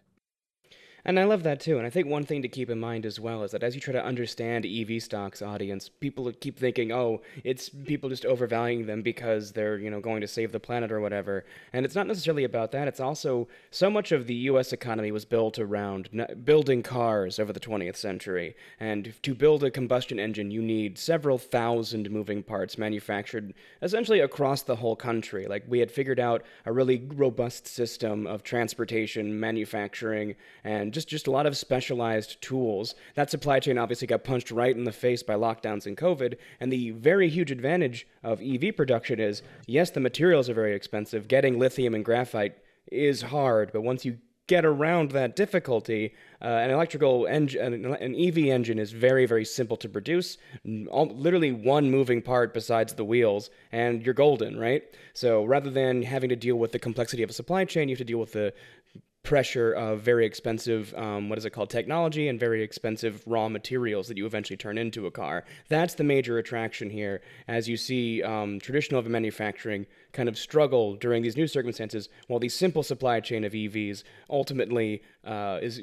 And 1.06 1.20
I 1.20 1.26
love 1.26 1.44
that 1.44 1.60
too. 1.60 1.78
And 1.78 1.86
I 1.86 1.90
think 1.90 2.08
one 2.08 2.26
thing 2.26 2.42
to 2.44 2.48
keep 2.48 2.70
in 2.70 2.80
mind 2.80 3.06
as 3.06 3.20
well 3.20 3.44
is 3.44 3.52
that 3.52 3.62
as 3.62 3.76
you 3.76 3.82
try 3.82 3.92
to 3.92 4.04
understand 4.04 4.66
EV 4.66 5.04
stocks 5.04 5.42
audience, 5.42 5.90
people 5.90 6.32
keep 6.40 6.58
thinking, 6.58 6.94
oh, 6.94 7.22
it's 7.44 7.68
people 7.70 8.10
just 8.10 8.26
overvaluing 8.26 8.86
them 8.86 9.02
because 9.02 9.52
they're, 9.52 9.78
you 9.78 9.90
know, 9.90 10.00
going 10.00 10.22
to 10.22 10.28
save 10.28 10.54
the 10.54 10.60
planet 10.62 10.92
or 10.92 11.02
whatever. 11.02 11.46
And 11.74 11.86
it's 11.86 11.96
not 11.96 12.08
necessarily 12.08 12.46
about 12.46 12.72
that. 12.72 12.88
It's 12.88 13.02
also 13.02 13.50
so 13.70 13.90
much 13.90 14.14
of 14.14 14.28
the 14.28 14.36
US 14.36 14.72
economy 14.72 15.12
was 15.12 15.26
built 15.26 15.60
around 15.60 16.10
building 16.46 16.82
cars 16.82 17.38
over 17.38 17.52
the 17.52 17.60
20th 17.60 17.98
century. 17.98 18.56
And 18.80 19.14
to 19.24 19.36
build 19.36 19.64
a 19.66 19.72
combustion 19.72 20.20
engine, 20.20 20.52
you 20.52 20.62
need 20.62 20.98
several 20.98 21.38
thousand 21.38 22.10
moving 22.12 22.44
parts 22.44 22.78
manufactured 22.78 23.54
essentially 23.82 24.22
across 24.22 24.62
the 24.62 24.78
whole 24.78 24.96
country. 24.96 25.48
Like 25.48 25.66
we 25.68 25.80
had 25.80 25.92
figured 25.92 26.20
out 26.20 26.44
a 26.66 26.72
really 26.72 27.06
robust 27.14 27.68
system 27.68 28.26
of 28.26 28.44
transportation, 28.44 29.38
manufacturing, 29.38 30.36
and 30.64 30.93
just 30.94 31.08
just 31.08 31.28
a 31.28 31.32
lot 31.32 31.46
of 31.46 31.58
specialized 31.58 32.42
tools. 32.42 32.96
That 33.16 33.30
supply 33.30 33.60
chain 33.60 33.78
obviously 33.78 34.08
got 34.08 34.24
punched 34.24 34.52
right 34.52 34.76
in 34.76 34.84
the 34.84 34.92
face 34.92 35.24
by 35.24 35.36
lockdowns 35.36 35.86
and 35.86 35.98
COVID. 35.98 36.38
And 36.60 36.72
the 36.72 36.92
very 36.92 37.30
huge 37.30 37.52
advantage 37.52 38.08
of 38.24 38.42
EV 38.42 38.76
production 38.76 39.20
is 39.20 39.42
yes, 39.68 39.92
the 39.92 40.00
materials 40.00 40.50
are 40.50 40.54
very 40.54 40.76
expensive. 40.76 41.28
Getting 41.28 41.60
lithium 41.60 41.94
and 41.94 42.06
graphite 42.06 42.56
is 42.92 43.22
hard, 43.22 43.72
but 43.74 43.82
once 43.82 44.06
you 44.06 44.18
get 44.48 44.66
around 44.66 45.12
that 45.12 45.36
difficulty, 45.36 46.14
uh, 46.42 46.46
an 46.46 46.70
electrical 46.70 47.26
engine, 47.28 47.86
an, 47.86 48.16
EV 48.16 48.40
engine 48.40 48.78
is 48.78 48.92
very, 48.92 49.26
very 49.26 49.46
simple 49.46 49.78
to 49.78 49.88
produce. 49.88 50.38
Literally 50.66 51.52
one 51.52 51.90
moving 51.90 52.22
part 52.22 52.54
besides 52.54 52.94
the 52.94 53.06
wheels, 53.06 53.50
and 53.72 54.04
you're 54.04 54.14
golden, 54.14 54.60
right? 54.60 54.84
So 55.14 55.46
rather 55.46 55.70
than 55.70 56.02
having 56.02 56.30
to 56.30 56.36
deal 56.36 56.58
with 56.58 56.74
the 56.74 56.80
complexity 56.80 57.24
of 57.24 57.30
a 57.30 57.34
supply 57.34 57.64
chain, 57.66 57.88
you 57.88 57.94
have 57.94 58.00
to 58.00 58.04
deal 58.04 58.20
with 58.20 58.34
the 58.34 58.54
pressure 59.24 59.72
of 59.72 60.02
very 60.02 60.26
expensive, 60.26 60.94
um, 60.96 61.30
what 61.30 61.38
is 61.38 61.46
it 61.46 61.52
called, 61.52 61.70
technology 61.70 62.28
and 62.28 62.38
very 62.38 62.62
expensive 62.62 63.24
raw 63.26 63.48
materials 63.48 64.10
that 64.10 64.18
you 64.18 64.26
eventually 64.26 64.58
turn 64.58 64.78
into 64.78 65.08
a 65.08 65.12
car. 65.12 65.46
That's 65.70 65.94
the 65.94 66.04
major 66.04 66.38
attraction 66.38 66.90
here, 66.90 67.22
as 67.48 67.70
you 67.70 67.78
see 67.78 68.22
um, 68.22 68.60
traditional 68.60 69.02
manufacturing 69.02 69.88
kind 70.12 70.28
of 70.28 70.38
struggle 70.38 70.96
during 70.96 71.24
these 71.24 71.38
new 71.38 71.48
circumstances, 71.48 72.10
while 72.28 72.40
the 72.40 72.50
simple 72.50 72.84
supply 72.84 73.22
chain 73.22 73.46
of 73.46 73.54
EVs 73.54 74.04
ultimately 74.30 75.02
uh, 75.26 75.58
is 75.62 75.82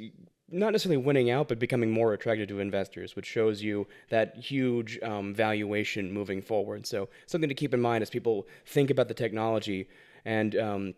not 0.50 0.72
necessarily 0.72 1.02
winning 1.02 1.30
out, 1.30 1.48
but 1.48 1.58
becoming 1.58 1.90
more 1.90 2.12
attractive 2.12 2.48
to 2.48 2.60
investors, 2.60 3.16
which 3.16 3.26
shows 3.26 3.62
you 3.62 3.86
that 4.10 4.36
huge 4.36 4.98
um, 5.02 5.32
valuation 5.32 6.12
moving 6.12 6.42
forward. 6.42 6.86
So, 6.86 7.08
something 7.26 7.48
to 7.48 7.54
keep 7.54 7.72
in 7.72 7.80
mind 7.80 8.02
as 8.02 8.10
people 8.10 8.48
think 8.66 8.90
about 8.90 9.08
the 9.08 9.14
technology 9.14 9.88
and 10.24 10.56
um, 10.56 10.94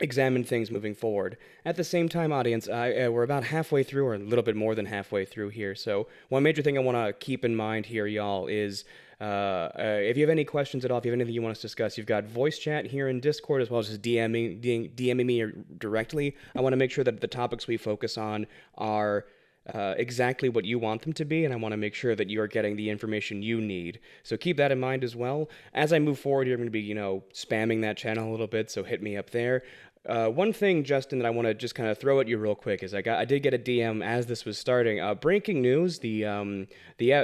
examine 0.00 0.44
things 0.44 0.70
moving 0.70 0.94
forward. 0.94 1.36
At 1.64 1.76
the 1.76 1.84
same 1.84 2.08
time, 2.08 2.32
audience, 2.32 2.68
uh, 2.68 3.08
we're 3.10 3.22
about 3.22 3.44
halfway 3.44 3.82
through, 3.82 4.06
or 4.06 4.14
a 4.14 4.18
little 4.18 4.42
bit 4.42 4.56
more 4.56 4.74
than 4.74 4.86
halfway 4.86 5.24
through 5.24 5.50
here. 5.50 5.74
So, 5.74 6.08
one 6.28 6.42
major 6.42 6.62
thing 6.62 6.76
I 6.76 6.80
want 6.80 6.96
to 6.96 7.12
keep 7.12 7.44
in 7.44 7.54
mind 7.54 7.86
here, 7.86 8.06
y'all, 8.06 8.46
is 8.46 8.84
uh, 9.20 9.24
uh, 9.24 9.70
if 9.76 10.16
you 10.16 10.22
have 10.22 10.30
any 10.30 10.44
questions 10.44 10.84
at 10.84 10.90
all, 10.90 10.98
if 10.98 11.04
you 11.04 11.10
have 11.10 11.18
anything 11.18 11.34
you 11.34 11.42
want 11.42 11.52
us 11.52 11.58
to 11.58 11.66
discuss, 11.66 11.98
you've 11.98 12.06
got 12.06 12.24
voice 12.24 12.58
chat 12.58 12.86
here 12.86 13.08
in 13.08 13.20
Discord 13.20 13.60
as 13.60 13.70
well 13.70 13.80
as 13.80 13.88
just 13.88 14.02
DMing, 14.02 14.60
DMing 14.94 15.26
me 15.26 15.44
directly. 15.76 16.34
I 16.56 16.60
want 16.62 16.72
to 16.72 16.78
make 16.78 16.90
sure 16.90 17.04
that 17.04 17.20
the 17.20 17.28
topics 17.28 17.66
we 17.66 17.76
focus 17.76 18.16
on 18.16 18.46
are 18.78 19.26
uh, 19.74 19.94
exactly 19.98 20.48
what 20.48 20.64
you 20.64 20.78
want 20.78 21.02
them 21.02 21.12
to 21.12 21.24
be, 21.24 21.44
and 21.44 21.52
I 21.52 21.56
want 21.56 21.72
to 21.72 21.76
make 21.76 21.94
sure 21.94 22.16
that 22.16 22.30
you 22.30 22.40
are 22.40 22.48
getting 22.48 22.76
the 22.76 22.88
information 22.88 23.42
you 23.42 23.60
need. 23.60 24.00
So 24.22 24.38
keep 24.38 24.56
that 24.56 24.72
in 24.72 24.80
mind 24.80 25.04
as 25.04 25.14
well. 25.14 25.50
As 25.74 25.92
I 25.92 25.98
move 25.98 26.18
forward, 26.18 26.48
you're 26.48 26.56
going 26.56 26.66
to 26.66 26.72
be, 26.72 26.80
you 26.80 26.94
know, 26.94 27.22
spamming 27.34 27.82
that 27.82 27.98
channel 27.98 28.28
a 28.28 28.32
little 28.32 28.46
bit, 28.46 28.70
so 28.70 28.84
hit 28.84 29.02
me 29.02 29.18
up 29.18 29.30
there. 29.30 29.62
Uh, 30.08 30.28
one 30.28 30.50
thing, 30.50 30.82
Justin, 30.82 31.18
that 31.18 31.26
I 31.26 31.30
want 31.30 31.46
to 31.46 31.52
just 31.52 31.74
kind 31.74 31.90
of 31.90 31.98
throw 31.98 32.20
at 32.20 32.28
you 32.28 32.38
real 32.38 32.54
quick 32.54 32.82
is 32.82 32.94
I 32.94 33.02
got 33.02 33.18
I 33.18 33.26
did 33.26 33.42
get 33.42 33.52
a 33.52 33.58
DM 33.58 34.02
as 34.02 34.24
this 34.24 34.46
was 34.46 34.56
starting. 34.56 34.98
Uh, 34.98 35.14
breaking 35.14 35.60
news: 35.60 35.98
the 35.98 36.24
um, 36.24 36.68
the 36.96 37.12
uh, 37.12 37.22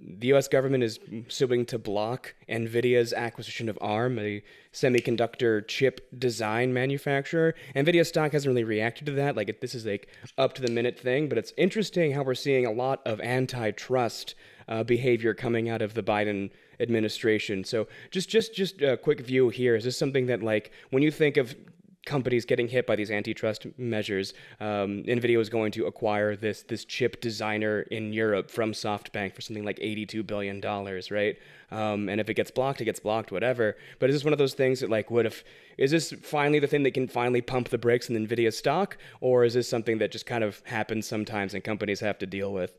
the 0.00 0.26
U.S. 0.28 0.48
government 0.48 0.82
is 0.82 0.98
suing 1.28 1.64
to 1.66 1.78
block 1.78 2.34
Nvidia's 2.48 3.12
acquisition 3.12 3.68
of 3.68 3.78
ARM, 3.80 4.18
a 4.18 4.42
semiconductor 4.72 5.66
chip 5.68 6.08
design 6.18 6.74
manufacturer. 6.74 7.54
Nvidia 7.76 8.04
stock 8.04 8.32
hasn't 8.32 8.50
really 8.50 8.64
reacted 8.64 9.06
to 9.06 9.12
that. 9.12 9.36
Like 9.36 9.60
this 9.60 9.76
is 9.76 9.86
like 9.86 10.08
up 10.36 10.54
to 10.54 10.62
the 10.62 10.72
minute 10.72 10.98
thing, 10.98 11.28
but 11.28 11.38
it's 11.38 11.52
interesting 11.56 12.12
how 12.12 12.24
we're 12.24 12.34
seeing 12.34 12.66
a 12.66 12.72
lot 12.72 13.00
of 13.06 13.20
antitrust 13.20 14.34
uh, 14.66 14.82
behavior 14.82 15.34
coming 15.34 15.68
out 15.68 15.82
of 15.82 15.94
the 15.94 16.02
Biden 16.02 16.50
administration. 16.80 17.62
So 17.62 17.86
just 18.10 18.28
just 18.28 18.56
just 18.56 18.82
a 18.82 18.96
quick 18.96 19.20
view 19.20 19.50
here. 19.50 19.76
Is 19.76 19.84
this 19.84 19.96
something 19.96 20.26
that 20.26 20.42
like 20.42 20.72
when 20.90 21.04
you 21.04 21.12
think 21.12 21.36
of 21.36 21.54
companies 22.08 22.44
getting 22.44 22.66
hit 22.66 22.86
by 22.86 22.96
these 22.96 23.10
antitrust 23.10 23.66
measures. 23.76 24.34
Um, 24.58 25.04
Nvidia 25.04 25.38
was 25.38 25.48
going 25.48 25.70
to 25.72 25.86
acquire 25.86 26.34
this 26.34 26.62
this 26.62 26.84
chip 26.84 27.20
designer 27.20 27.82
in 27.82 28.12
Europe 28.12 28.50
from 28.50 28.72
SoftBank 28.72 29.34
for 29.34 29.42
something 29.42 29.64
like 29.64 29.78
82 29.80 30.22
billion 30.24 30.60
dollars, 30.60 31.10
right? 31.10 31.36
Um, 31.70 32.08
and 32.08 32.20
if 32.20 32.28
it 32.30 32.34
gets 32.34 32.50
blocked, 32.50 32.80
it 32.80 32.86
gets 32.86 32.98
blocked, 32.98 33.30
whatever. 33.30 33.76
But 33.98 34.10
is 34.10 34.16
this 34.16 34.24
one 34.24 34.32
of 34.32 34.38
those 34.38 34.54
things 34.54 34.80
that 34.80 34.90
like, 34.90 35.10
what 35.10 35.26
if 35.26 35.44
is 35.76 35.90
this 35.90 36.12
finally 36.22 36.58
the 36.58 36.66
thing 36.66 36.82
that 36.84 36.94
can 36.94 37.06
finally 37.06 37.42
pump 37.42 37.68
the 37.68 37.78
brakes 37.78 38.08
in 38.08 38.26
Nvidia 38.26 38.52
stock, 38.52 38.96
or 39.20 39.44
is 39.44 39.54
this 39.54 39.68
something 39.68 39.98
that 39.98 40.10
just 40.10 40.26
kind 40.26 40.42
of 40.42 40.62
happens 40.64 41.06
sometimes 41.06 41.54
and 41.54 41.62
companies 41.62 42.00
have 42.00 42.18
to 42.18 42.26
deal 42.26 42.52
with? 42.52 42.72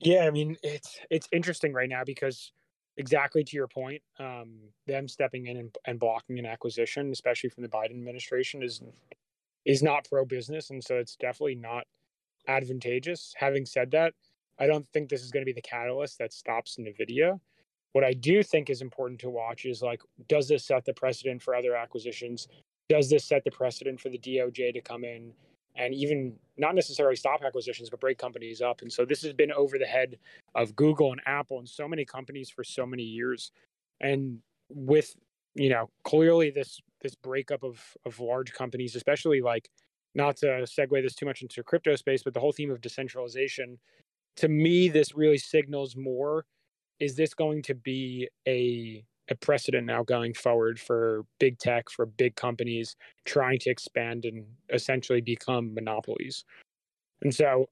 Yeah, 0.00 0.24
I 0.26 0.30
mean 0.30 0.56
it's 0.62 0.98
it's 1.10 1.28
interesting 1.32 1.72
right 1.72 1.88
now 1.88 2.04
because 2.04 2.52
exactly 2.98 3.42
to 3.44 3.56
your 3.56 3.68
point, 3.68 4.02
um, 4.18 4.58
them 4.86 5.08
stepping 5.08 5.46
in 5.46 5.56
and, 5.56 5.74
and 5.86 5.98
blocking 5.98 6.38
an 6.38 6.46
acquisition, 6.46 7.10
especially 7.12 7.48
from 7.48 7.62
the 7.62 7.68
Biden 7.68 7.92
administration, 7.92 8.62
is 8.62 8.82
is 9.64 9.82
not 9.82 10.06
pro 10.08 10.24
business, 10.24 10.70
and 10.70 10.82
so 10.82 10.96
it's 10.96 11.16
definitely 11.16 11.54
not 11.54 11.84
advantageous. 12.46 13.34
Having 13.36 13.66
said 13.66 13.90
that, 13.90 14.14
I 14.58 14.66
don't 14.66 14.86
think 14.92 15.08
this 15.08 15.22
is 15.22 15.30
going 15.30 15.42
to 15.42 15.46
be 15.46 15.52
the 15.52 15.62
catalyst 15.62 16.18
that 16.18 16.32
stops 16.32 16.78
Nvidia. 16.78 17.38
What 17.92 18.04
I 18.04 18.12
do 18.12 18.42
think 18.42 18.70
is 18.70 18.82
important 18.82 19.20
to 19.20 19.30
watch 19.30 19.64
is 19.64 19.82
like, 19.82 20.00
does 20.28 20.48
this 20.48 20.64
set 20.64 20.84
the 20.84 20.94
precedent 20.94 21.42
for 21.42 21.54
other 21.54 21.74
acquisitions? 21.74 22.48
Does 22.88 23.10
this 23.10 23.24
set 23.24 23.44
the 23.44 23.50
precedent 23.50 24.00
for 24.00 24.08
the 24.08 24.18
DOJ 24.18 24.72
to 24.72 24.80
come 24.80 25.04
in 25.04 25.32
and 25.78 25.94
even 25.94 26.34
not 26.56 26.74
necessarily 26.74 27.16
stop 27.16 27.42
acquisitions, 27.44 27.88
but 27.88 28.00
break 28.00 28.18
companies 28.18 28.60
up. 28.60 28.82
And 28.82 28.92
so 28.92 29.04
this 29.04 29.22
has 29.22 29.32
been 29.32 29.52
over 29.52 29.78
the 29.78 29.86
head 29.86 30.18
of 30.54 30.74
Google 30.74 31.12
and 31.12 31.20
Apple 31.24 31.60
and 31.60 31.68
so 31.68 31.86
many 31.86 32.04
companies 32.04 32.50
for 32.50 32.64
so 32.64 32.84
many 32.84 33.04
years. 33.04 33.52
And 34.00 34.40
with, 34.68 35.14
you 35.54 35.70
know, 35.70 35.88
clearly 36.04 36.50
this 36.50 36.80
this 37.00 37.14
breakup 37.14 37.62
of 37.62 37.80
of 38.04 38.18
large 38.18 38.52
companies, 38.52 38.96
especially 38.96 39.40
like 39.40 39.70
not 40.14 40.36
to 40.38 40.46
segue 40.46 41.00
this 41.02 41.14
too 41.14 41.26
much 41.26 41.42
into 41.42 41.62
crypto 41.62 41.94
space, 41.94 42.22
but 42.24 42.34
the 42.34 42.40
whole 42.40 42.52
theme 42.52 42.72
of 42.72 42.80
decentralization, 42.80 43.78
to 44.36 44.48
me, 44.48 44.88
this 44.88 45.14
really 45.14 45.38
signals 45.38 45.96
more. 45.96 46.44
Is 46.98 47.14
this 47.14 47.34
going 47.34 47.62
to 47.62 47.74
be 47.76 48.28
a 48.48 49.04
a 49.30 49.34
precedent 49.34 49.86
now 49.86 50.02
going 50.02 50.34
forward 50.34 50.80
for 50.80 51.24
big 51.38 51.58
tech, 51.58 51.90
for 51.90 52.06
big 52.06 52.36
companies 52.36 52.96
trying 53.24 53.58
to 53.60 53.70
expand 53.70 54.24
and 54.24 54.44
essentially 54.72 55.20
become 55.20 55.74
monopolies. 55.74 56.44
And 57.22 57.34
so, 57.34 57.68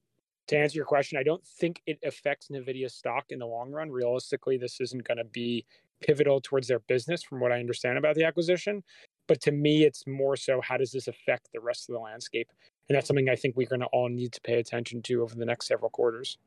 to 0.47 0.57
answer 0.57 0.77
your 0.77 0.85
question, 0.85 1.17
I 1.17 1.23
don't 1.23 1.45
think 1.45 1.81
it 1.85 1.99
affects 2.05 2.47
NVIDIA 2.49 2.89
stock 2.89 3.25
in 3.29 3.39
the 3.39 3.45
long 3.45 3.71
run. 3.71 3.91
Realistically, 3.91 4.57
this 4.57 4.79
isn't 4.79 5.05
going 5.05 5.17
to 5.17 5.25
be 5.25 5.65
pivotal 6.01 6.39
towards 6.41 6.67
their 6.67 6.79
business, 6.79 7.23
from 7.23 7.39
what 7.39 7.51
I 7.51 7.59
understand 7.59 7.97
about 7.97 8.15
the 8.15 8.23
acquisition. 8.23 8.83
But 9.27 9.41
to 9.41 9.51
me, 9.51 9.83
it's 9.83 10.07
more 10.07 10.37
so 10.37 10.61
how 10.61 10.77
does 10.77 10.91
this 10.91 11.07
affect 11.07 11.49
the 11.53 11.59
rest 11.59 11.89
of 11.89 11.93
the 11.93 11.99
landscape? 11.99 12.49
And 12.87 12.95
that's 12.95 13.07
something 13.07 13.29
I 13.29 13.35
think 13.35 13.57
we're 13.57 13.67
going 13.67 13.81
to 13.81 13.87
all 13.87 14.07
need 14.07 14.31
to 14.33 14.41
pay 14.41 14.59
attention 14.59 15.01
to 15.03 15.21
over 15.21 15.35
the 15.35 15.45
next 15.45 15.67
several 15.67 15.89
quarters. 15.89 16.37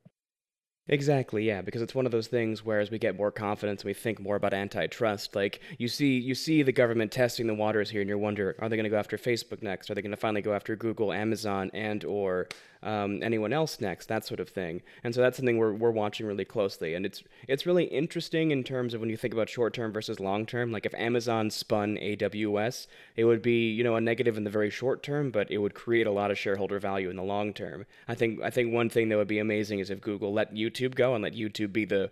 Exactly, 0.93 1.45
yeah, 1.45 1.63
because 1.63 1.83
it's 1.83 1.95
one 1.95 2.05
of 2.05 2.11
those 2.11 2.27
things 2.27 2.65
where 2.65 2.81
as 2.81 2.91
we 2.91 2.99
get 2.99 3.17
more 3.17 3.31
confidence 3.31 3.83
and 3.83 3.87
we 3.87 3.95
think 3.95 4.19
more 4.19 4.35
about 4.35 4.53
antitrust, 4.53 5.37
like 5.37 5.61
you 5.79 5.87
see 5.87 6.19
you 6.19 6.35
see 6.35 6.65
the 6.65 6.73
government 6.73 7.13
testing 7.13 7.47
the 7.47 7.55
waters 7.55 7.89
here 7.89 8.01
and 8.01 8.11
you 8.11 8.19
wonder, 8.19 8.57
are 8.59 8.69
they 8.69 8.75
going 8.75 8.85
to 8.85 8.91
go 8.91 8.99
after 8.99 9.17
Facebook 9.17 9.63
next? 9.63 9.89
Are 9.89 9.95
they 9.95 10.03
going 10.03 10.11
to 10.11 10.17
finally 10.17 10.43
go 10.43 10.53
after 10.53 10.75
Google, 10.75 11.13
Amazon, 11.13 11.71
and 11.75 12.05
or 12.05 12.49
um, 12.83 13.23
anyone 13.23 13.53
else 13.53 13.81
next, 13.81 14.07
that 14.07 14.25
sort 14.25 14.41
of 14.41 14.49
thing. 14.49 14.83
And 15.05 15.15
so 15.15 15.21
that's 15.21 15.37
something 15.37 15.59
we're, 15.59 15.73
we're 15.73 15.91
watching 15.91 16.27
really 16.27 16.45
closely. 16.45 16.95
And 16.95 17.05
it's 17.05 17.23
it's 17.47 17.67
really 17.67 17.85
interesting 17.85 18.51
in 18.51 18.65
terms 18.65 18.95
of 18.95 19.01
when 19.01 19.11
you 19.11 19.17
think 19.17 19.35
about 19.35 19.49
short 19.49 19.75
term 19.75 19.93
versus 19.93 20.19
long 20.19 20.47
term. 20.47 20.73
Like 20.73 20.87
if 20.87 20.95
Amazon 20.95 21.51
spun 21.51 21.99
AWS, 21.99 22.87
it 23.17 23.25
would 23.25 23.43
be 23.43 23.71
you 23.71 23.85
know 23.85 23.97
a 23.97 24.01
negative 24.01 24.37
in 24.37 24.45
the 24.45 24.51
very 24.51 24.71
short 24.71 25.03
term, 25.03 25.31
but 25.31 25.51
it 25.51 25.59
would 25.59 25.75
create 25.75 26.07
a 26.07 26.13
lot 26.13 26.31
of 26.31 26.39
shareholder 26.39 26.79
value 26.79 27.11
in 27.11 27.17
the 27.17 27.23
long 27.23 27.53
term. 27.53 27.85
I 28.09 28.15
think 28.15 28.41
I 28.43 28.51
think 28.51 28.73
one 28.73 28.89
thing 28.89 29.09
that 29.11 29.19
would 29.19 29.29
be 29.29 29.39
amazing 29.39 29.81
is 29.81 29.91
if 29.91 30.01
Google 30.01 30.33
let 30.33 30.55
YouTube 30.55 30.80
go 30.89 31.15
and 31.15 31.23
let 31.23 31.35
YouTube 31.35 31.73
be 31.73 31.85
the 31.85 32.11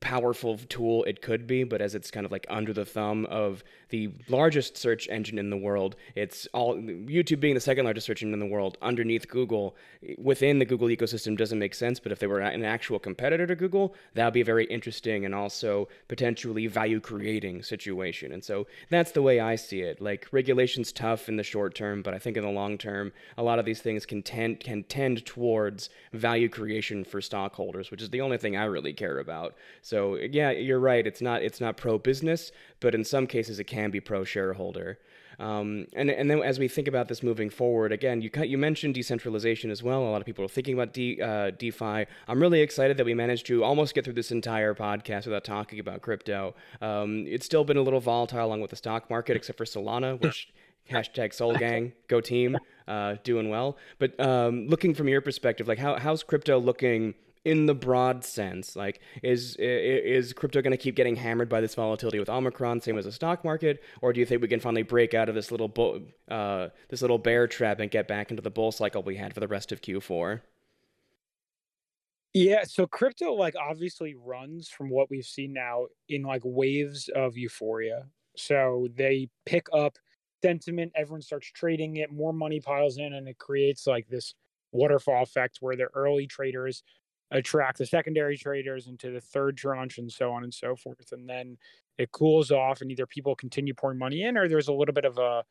powerful 0.00 0.58
tool 0.68 1.04
it 1.04 1.20
could 1.20 1.46
be, 1.46 1.64
but 1.64 1.80
as 1.80 1.94
it's 1.94 2.10
kind 2.10 2.24
of 2.24 2.32
like 2.32 2.46
under 2.48 2.72
the 2.72 2.84
thumb 2.84 3.26
of 3.26 3.64
the 3.88 4.10
largest 4.28 4.76
search 4.76 5.08
engine 5.08 5.38
in 5.38 5.50
the 5.50 5.56
world, 5.56 5.96
it's 6.14 6.46
all 6.52 6.76
YouTube 6.76 7.40
being 7.40 7.54
the 7.54 7.60
second 7.60 7.84
largest 7.84 8.06
search 8.06 8.22
engine 8.22 8.32
in 8.32 8.40
the 8.40 8.46
world 8.46 8.78
underneath 8.82 9.28
Google 9.28 9.76
within 10.18 10.58
the 10.58 10.64
Google 10.64 10.88
ecosystem 10.88 11.36
doesn't 11.36 11.58
make 11.58 11.74
sense. 11.74 11.98
But 11.98 12.12
if 12.12 12.18
they 12.18 12.26
were 12.26 12.40
an 12.40 12.64
actual 12.64 12.98
competitor 12.98 13.46
to 13.46 13.56
Google, 13.56 13.94
that 14.14 14.24
would 14.24 14.34
be 14.34 14.40
a 14.42 14.44
very 14.44 14.64
interesting 14.66 15.24
and 15.24 15.34
also 15.34 15.88
potentially 16.08 16.66
value 16.66 17.00
creating 17.00 17.62
situation. 17.62 18.32
And 18.32 18.44
so 18.44 18.66
that's 18.90 19.10
the 19.12 19.22
way 19.22 19.40
I 19.40 19.56
see 19.56 19.80
it. 19.80 20.00
Like 20.00 20.28
regulation's 20.30 20.92
tough 20.92 21.28
in 21.28 21.36
the 21.36 21.42
short 21.42 21.74
term, 21.74 22.02
but 22.02 22.14
I 22.14 22.18
think 22.18 22.36
in 22.36 22.44
the 22.44 22.50
long 22.50 22.78
term, 22.78 23.12
a 23.36 23.42
lot 23.42 23.58
of 23.58 23.64
these 23.64 23.80
things 23.80 24.06
can 24.06 24.22
tend 24.22 24.60
can 24.60 24.84
tend 24.84 25.26
towards 25.26 25.90
value 26.12 26.48
creation 26.48 27.04
for 27.04 27.20
stockholders, 27.20 27.90
which 27.90 28.02
is 28.02 28.10
the 28.10 28.20
only 28.20 28.38
thing 28.38 28.56
I 28.56 28.64
really 28.64 28.92
care 28.92 29.18
about. 29.18 29.54
So 29.82 30.16
yeah, 30.16 30.50
you're 30.50 30.80
right. 30.80 31.06
It's 31.06 31.20
not 31.20 31.42
it's 31.42 31.60
not 31.60 31.76
pro 31.76 31.98
business, 31.98 32.52
but 32.80 32.94
in 32.94 33.04
some 33.04 33.26
cases 33.26 33.58
it 33.58 33.64
can 33.64 33.90
be 33.90 34.00
pro 34.00 34.24
shareholder. 34.24 34.98
Um, 35.40 35.86
and 35.94 36.10
and 36.10 36.30
then 36.30 36.42
as 36.42 36.58
we 36.58 36.68
think 36.68 36.86
about 36.86 37.08
this 37.08 37.22
moving 37.22 37.48
forward, 37.48 37.92
again, 37.92 38.20
you 38.20 38.30
you 38.44 38.58
mentioned 38.58 38.94
decentralization 38.94 39.70
as 39.70 39.82
well. 39.82 40.02
A 40.02 40.10
lot 40.10 40.20
of 40.20 40.26
people 40.26 40.44
are 40.44 40.48
thinking 40.48 40.74
about 40.74 40.92
D, 40.92 41.20
uh, 41.20 41.50
DeFi. 41.50 42.04
I'm 42.28 42.40
really 42.40 42.60
excited 42.60 42.98
that 42.98 43.06
we 43.06 43.14
managed 43.14 43.46
to 43.46 43.64
almost 43.64 43.94
get 43.94 44.04
through 44.04 44.14
this 44.14 44.30
entire 44.30 44.74
podcast 44.74 45.24
without 45.24 45.44
talking 45.44 45.80
about 45.80 46.02
crypto. 46.02 46.54
Um, 46.82 47.24
it's 47.26 47.46
still 47.46 47.64
been 47.64 47.78
a 47.78 47.82
little 47.82 48.00
volatile 48.00 48.46
along 48.46 48.60
with 48.60 48.70
the 48.70 48.76
stock 48.76 49.08
market, 49.08 49.34
except 49.34 49.56
for 49.56 49.64
Solana, 49.64 50.20
which 50.22 50.52
hashtag 50.90 51.32
Sol 51.32 51.56
Gang, 51.58 51.94
go 52.06 52.20
team, 52.20 52.58
uh, 52.86 53.16
doing 53.24 53.48
well. 53.48 53.78
But 53.98 54.20
um, 54.20 54.68
looking 54.68 54.94
from 54.94 55.08
your 55.08 55.22
perspective, 55.22 55.66
like 55.66 55.78
how 55.78 55.98
how's 55.98 56.22
crypto 56.22 56.58
looking 56.58 57.14
in 57.44 57.64
the 57.64 57.74
broad 57.74 58.22
sense 58.22 58.76
like 58.76 59.00
is 59.22 59.56
is 59.56 60.32
crypto 60.34 60.60
going 60.60 60.72
to 60.72 60.76
keep 60.76 60.94
getting 60.94 61.16
hammered 61.16 61.48
by 61.48 61.60
this 61.60 61.74
volatility 61.74 62.18
with 62.18 62.28
omicron 62.28 62.80
same 62.80 62.98
as 62.98 63.06
the 63.06 63.12
stock 63.12 63.44
market? 63.44 63.82
Or 64.02 64.12
do 64.12 64.20
you 64.20 64.26
think 64.26 64.42
we 64.42 64.48
can 64.48 64.60
finally 64.60 64.82
break 64.82 65.14
out 65.14 65.28
of 65.28 65.34
this 65.34 65.50
little 65.50 65.68
bull, 65.68 66.02
uh, 66.30 66.68
this 66.88 67.00
little 67.00 67.18
bear 67.18 67.46
trap 67.46 67.80
and 67.80 67.90
get 67.90 68.06
back 68.06 68.30
into 68.30 68.42
the 68.42 68.50
bull 68.50 68.72
cycle 68.72 69.02
we 69.02 69.16
had 69.16 69.32
for 69.32 69.40
the 69.40 69.48
rest 69.48 69.72
of 69.72 69.80
q4 69.80 70.42
yeah 72.34 72.62
so 72.62 72.86
crypto 72.86 73.32
like 73.32 73.54
obviously 73.56 74.14
runs 74.14 74.68
from 74.68 74.90
what 74.90 75.10
we've 75.10 75.24
seen 75.24 75.52
now 75.52 75.86
in 76.08 76.22
like 76.22 76.42
waves 76.44 77.08
of 77.14 77.36
euphoria. 77.36 78.06
So 78.36 78.88
they 78.94 79.28
pick 79.46 79.66
up 79.72 79.96
sentiment 80.42 80.92
everyone 80.94 81.22
starts 81.22 81.50
trading 81.52 81.96
it 81.96 82.12
more 82.12 82.32
money 82.32 82.60
piles 82.60 82.98
in 82.98 83.12
and 83.14 83.28
it 83.28 83.38
creates 83.38 83.86
like 83.86 84.08
this 84.08 84.34
waterfall 84.72 85.22
effect 85.22 85.58
where 85.60 85.76
the 85.76 85.88
early 85.94 86.26
traders 86.26 86.82
attract 87.30 87.78
the 87.78 87.86
secondary 87.86 88.36
traders 88.36 88.86
into 88.86 89.10
the 89.10 89.20
third 89.20 89.56
tranche 89.56 89.98
and 89.98 90.10
so 90.10 90.32
on 90.32 90.42
and 90.42 90.52
so 90.52 90.74
forth. 90.74 91.12
And 91.12 91.28
then 91.28 91.56
it 91.98 92.12
cools 92.12 92.50
off 92.50 92.80
and 92.80 92.90
either 92.90 93.06
people 93.06 93.34
continue 93.34 93.74
pouring 93.74 93.98
money 93.98 94.22
in 94.22 94.36
or 94.36 94.48
there's 94.48 94.68
a 94.68 94.72
little 94.72 94.94
bit 94.94 95.04
of 95.04 95.18
a, 95.18 95.44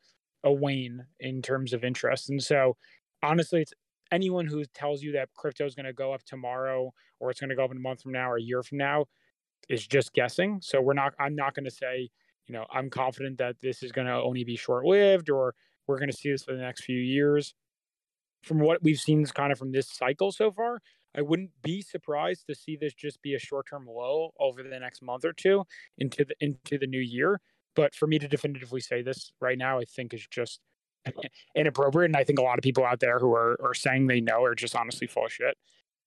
a 0.44 0.52
wane 0.52 1.04
in 1.20 1.42
terms 1.42 1.72
of 1.72 1.84
interest. 1.84 2.28
And 2.28 2.42
so 2.42 2.76
honestly, 3.22 3.62
it's 3.62 3.72
anyone 4.12 4.46
who 4.46 4.64
tells 4.74 5.02
you 5.02 5.12
that 5.12 5.28
crypto 5.34 5.64
is 5.64 5.74
going 5.74 5.86
to 5.86 5.92
go 5.92 6.12
up 6.12 6.22
tomorrow 6.24 6.92
or 7.18 7.30
it's 7.30 7.40
going 7.40 7.50
to 7.50 7.56
go 7.56 7.64
up 7.64 7.70
in 7.70 7.76
a 7.76 7.80
month 7.80 8.02
from 8.02 8.12
now 8.12 8.30
or 8.30 8.36
a 8.36 8.42
year 8.42 8.62
from 8.62 8.78
now 8.78 9.06
is 9.68 9.86
just 9.86 10.12
guessing. 10.12 10.58
So 10.62 10.80
we're 10.80 10.94
not, 10.94 11.14
I'm 11.18 11.36
not 11.36 11.54
going 11.54 11.64
to 11.64 11.70
say, 11.70 12.10
you 12.46 12.54
know, 12.54 12.66
I'm 12.72 12.90
confident 12.90 13.38
that 13.38 13.60
this 13.60 13.82
is 13.82 13.92
going 13.92 14.06
to 14.06 14.14
only 14.14 14.44
be 14.44 14.56
short 14.56 14.84
lived 14.84 15.30
or 15.30 15.54
we're 15.86 15.98
going 15.98 16.10
to 16.10 16.16
see 16.16 16.30
this 16.30 16.42
for 16.42 16.54
the 16.54 16.60
next 16.60 16.84
few 16.84 16.98
years. 16.98 17.54
From 18.42 18.58
what 18.58 18.82
we've 18.82 18.98
seen 18.98 19.24
kind 19.26 19.52
of 19.52 19.58
from 19.58 19.70
this 19.70 19.88
cycle 19.88 20.32
so 20.32 20.50
far, 20.50 20.80
I 21.16 21.22
wouldn't 21.22 21.50
be 21.62 21.82
surprised 21.82 22.46
to 22.48 22.54
see 22.54 22.76
this 22.76 22.94
just 22.94 23.20
be 23.22 23.34
a 23.34 23.38
short-term 23.38 23.86
low 23.86 24.30
over 24.38 24.62
the 24.62 24.78
next 24.78 25.02
month 25.02 25.24
or 25.24 25.32
two 25.32 25.64
into 25.98 26.24
the 26.24 26.34
into 26.40 26.78
the 26.78 26.86
new 26.86 27.00
year. 27.00 27.40
But 27.76 27.94
for 27.94 28.06
me 28.06 28.18
to 28.18 28.28
definitively 28.28 28.80
say 28.80 29.02
this 29.02 29.32
right 29.40 29.58
now, 29.58 29.78
I 29.78 29.84
think 29.84 30.14
is 30.14 30.26
just 30.28 30.60
inappropriate. 31.54 32.10
And 32.10 32.16
I 32.16 32.24
think 32.24 32.38
a 32.38 32.42
lot 32.42 32.58
of 32.58 32.62
people 32.62 32.84
out 32.84 33.00
there 33.00 33.18
who 33.18 33.32
are 33.32 33.56
are 33.62 33.74
saying 33.74 34.06
they 34.06 34.20
know 34.20 34.44
are 34.44 34.54
just 34.54 34.76
honestly 34.76 35.06
full 35.06 35.26
of 35.26 35.32
shit. 35.32 35.56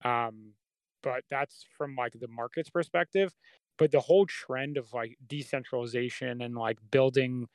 Um, 0.05 0.53
but 1.01 1.23
that's 1.29 1.65
from 1.77 1.95
like 1.95 2.13
the 2.19 2.27
market's 2.27 2.69
perspective. 2.69 3.33
But 3.77 3.91
the 3.91 3.99
whole 3.99 4.25
trend 4.25 4.77
of 4.77 4.93
like 4.93 5.17
decentralization 5.25 6.41
and 6.41 6.55
like 6.55 6.77
building 6.91 7.47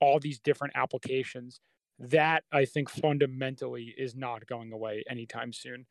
all 0.00 0.18
these 0.18 0.40
different 0.40 0.74
applications, 0.76 1.60
that 1.98 2.44
I 2.52 2.64
think 2.64 2.90
fundamentally 2.90 3.94
is 3.96 4.14
not 4.14 4.46
going 4.46 4.72
away 4.72 5.04
anytime 5.08 5.52
soon. 5.52 5.86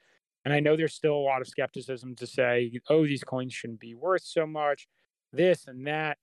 And 0.45 0.53
I 0.53 0.59
know 0.59 0.77
there's 0.77 0.93
still 0.93 1.15
a 1.15 1.17
lot 1.17 1.41
of 1.41 1.47
skepticism 1.47 2.15
to 2.15 2.27
say, 2.27 2.71
oh, 2.89 3.05
these 3.05 3.23
coins 3.23 3.53
shouldn't 3.53 3.79
be 3.79 3.95
worth 3.95 4.23
so 4.23 4.45
much, 4.45 4.87
this 5.33 5.65
and 5.67 5.85
that. 5.87 6.17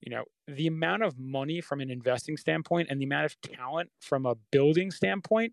You 0.00 0.10
know, 0.10 0.24
the 0.46 0.66
amount 0.66 1.02
of 1.02 1.18
money 1.18 1.60
from 1.60 1.80
an 1.80 1.90
investing 1.90 2.36
standpoint 2.36 2.88
and 2.90 3.00
the 3.00 3.04
amount 3.04 3.26
of 3.26 3.40
talent 3.40 3.90
from 4.00 4.26
a 4.26 4.34
building 4.52 4.90
standpoint, 4.90 5.52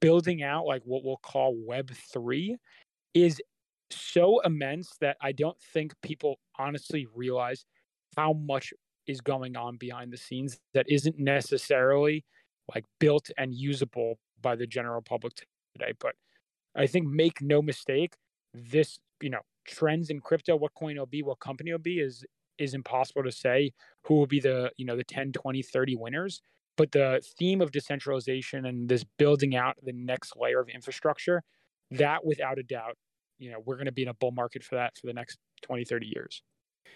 building 0.00 0.42
out 0.42 0.66
like 0.66 0.82
what 0.84 1.04
we'll 1.04 1.18
call 1.18 1.54
Web3 1.68 2.56
is 3.14 3.40
so 3.90 4.40
immense 4.40 4.96
that 5.00 5.16
I 5.22 5.32
don't 5.32 5.58
think 5.72 5.94
people 6.02 6.38
honestly 6.58 7.06
realize 7.14 7.64
how 8.16 8.34
much 8.34 8.72
is 9.06 9.20
going 9.22 9.56
on 9.56 9.76
behind 9.78 10.12
the 10.12 10.18
scenes 10.18 10.58
that 10.74 10.86
isn't 10.88 11.18
necessarily 11.18 12.24
like 12.74 12.84
built 13.00 13.30
and 13.38 13.54
usable 13.54 14.18
by 14.42 14.54
the 14.54 14.66
general 14.66 15.00
public 15.00 15.32
today. 15.74 15.92
But 15.98 16.14
I 16.78 16.86
think 16.86 17.06
make 17.06 17.42
no 17.42 17.60
mistake, 17.60 18.14
this, 18.54 18.98
you 19.20 19.30
know, 19.30 19.40
trends 19.66 20.10
in 20.10 20.20
crypto, 20.20 20.56
what 20.56 20.74
coin 20.74 20.96
will 20.96 21.06
be, 21.06 21.22
what 21.22 21.40
company 21.40 21.72
will 21.72 21.78
be 21.78 21.98
is 22.00 22.24
is 22.58 22.74
impossible 22.74 23.22
to 23.22 23.30
say 23.30 23.72
who 24.04 24.14
will 24.14 24.26
be 24.26 24.40
the, 24.40 24.70
you 24.76 24.84
know, 24.84 24.96
the 24.96 25.04
10, 25.04 25.32
20, 25.32 25.62
30 25.62 25.96
winners. 25.96 26.40
But 26.76 26.92
the 26.92 27.22
theme 27.38 27.60
of 27.60 27.72
decentralization 27.72 28.64
and 28.64 28.88
this 28.88 29.04
building 29.18 29.56
out 29.56 29.76
the 29.82 29.92
next 29.92 30.34
layer 30.36 30.60
of 30.60 30.68
infrastructure, 30.68 31.42
that 31.90 32.24
without 32.24 32.58
a 32.58 32.62
doubt, 32.62 32.96
you 33.38 33.50
know, 33.50 33.58
we're 33.64 33.76
going 33.76 33.86
to 33.86 33.92
be 33.92 34.02
in 34.02 34.08
a 34.08 34.14
bull 34.14 34.32
market 34.32 34.62
for 34.64 34.76
that 34.76 34.96
for 34.96 35.06
the 35.06 35.12
next 35.12 35.38
20, 35.62 35.84
30 35.84 36.06
years. 36.14 36.42